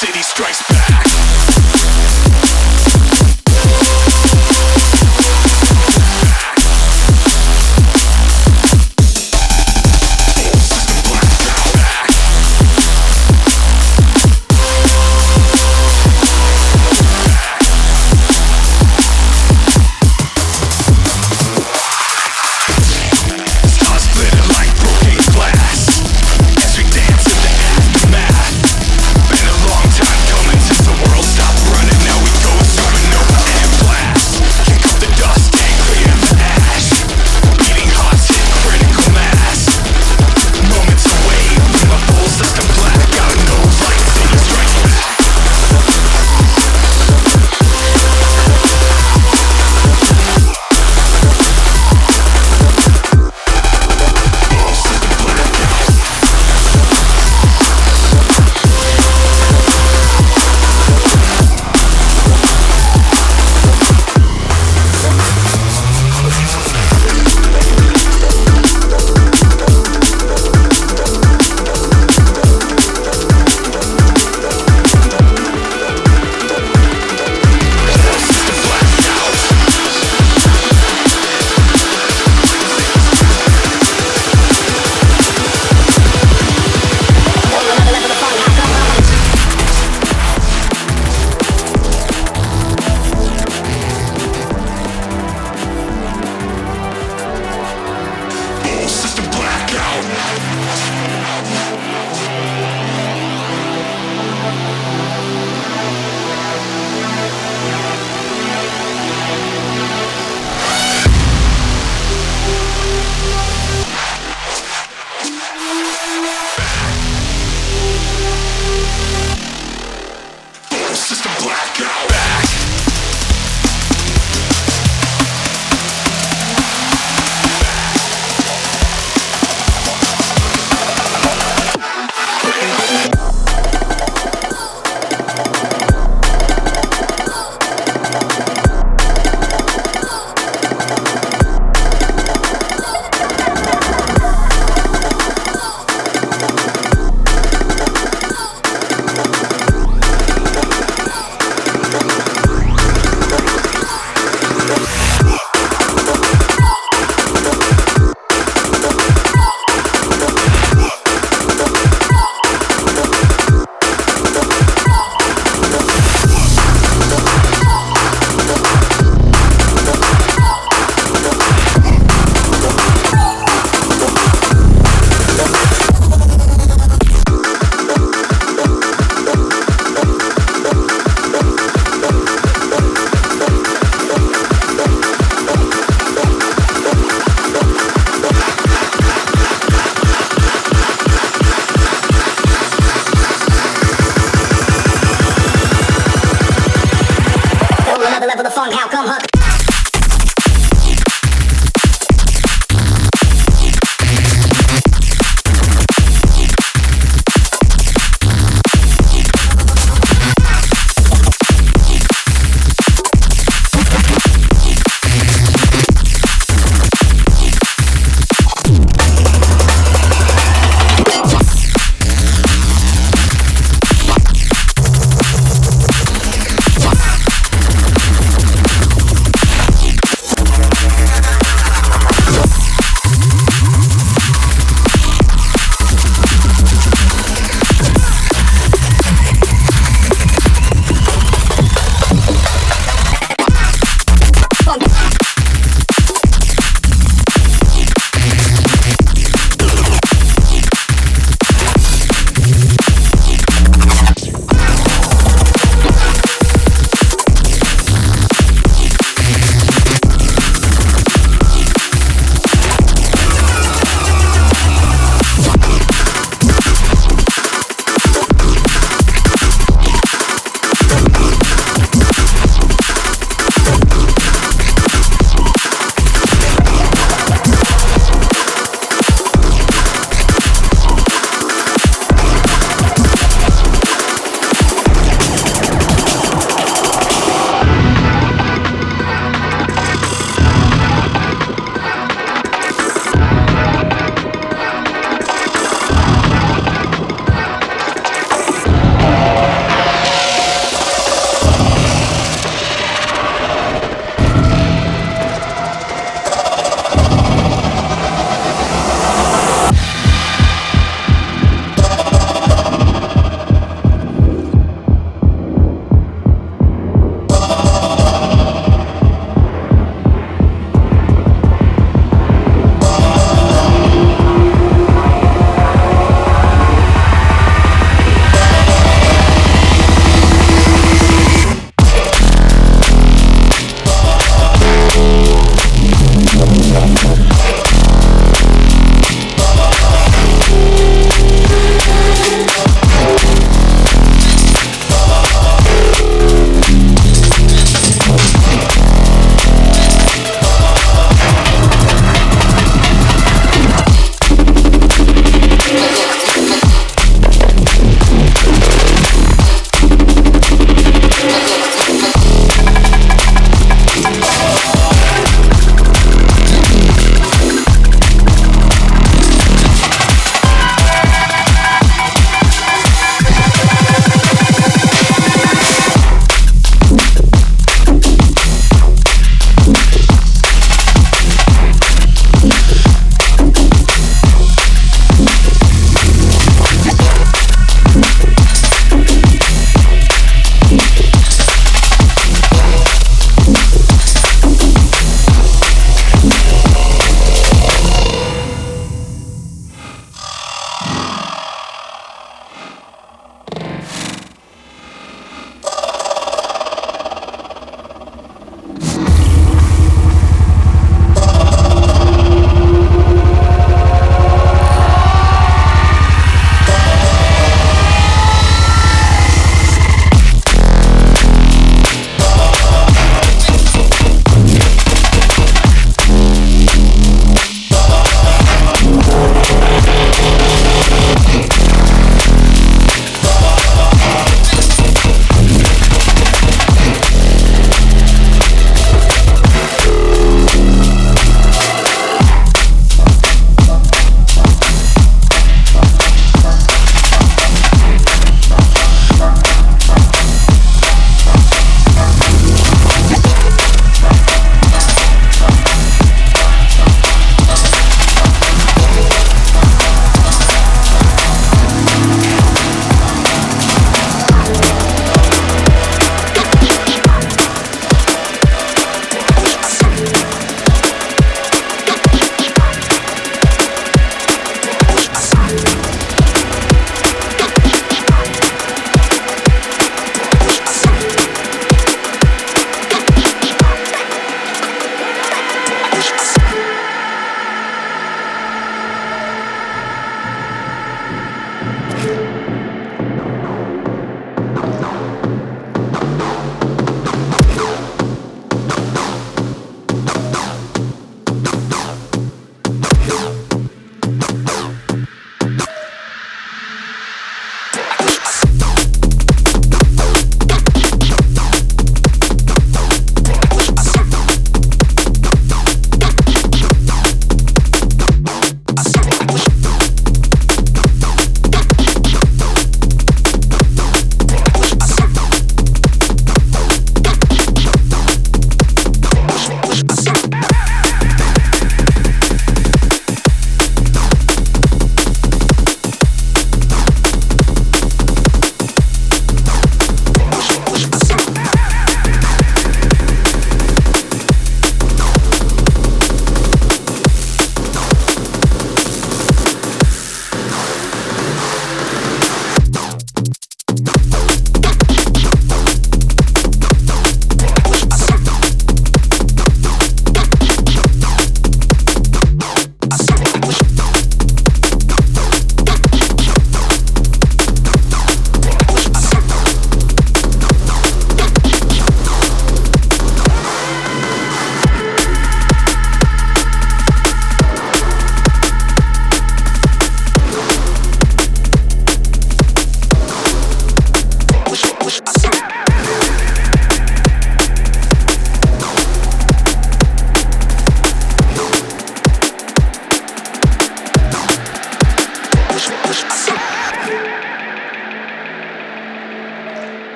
city 0.00 0.22
strikes 0.22 0.62
back. 0.68 0.87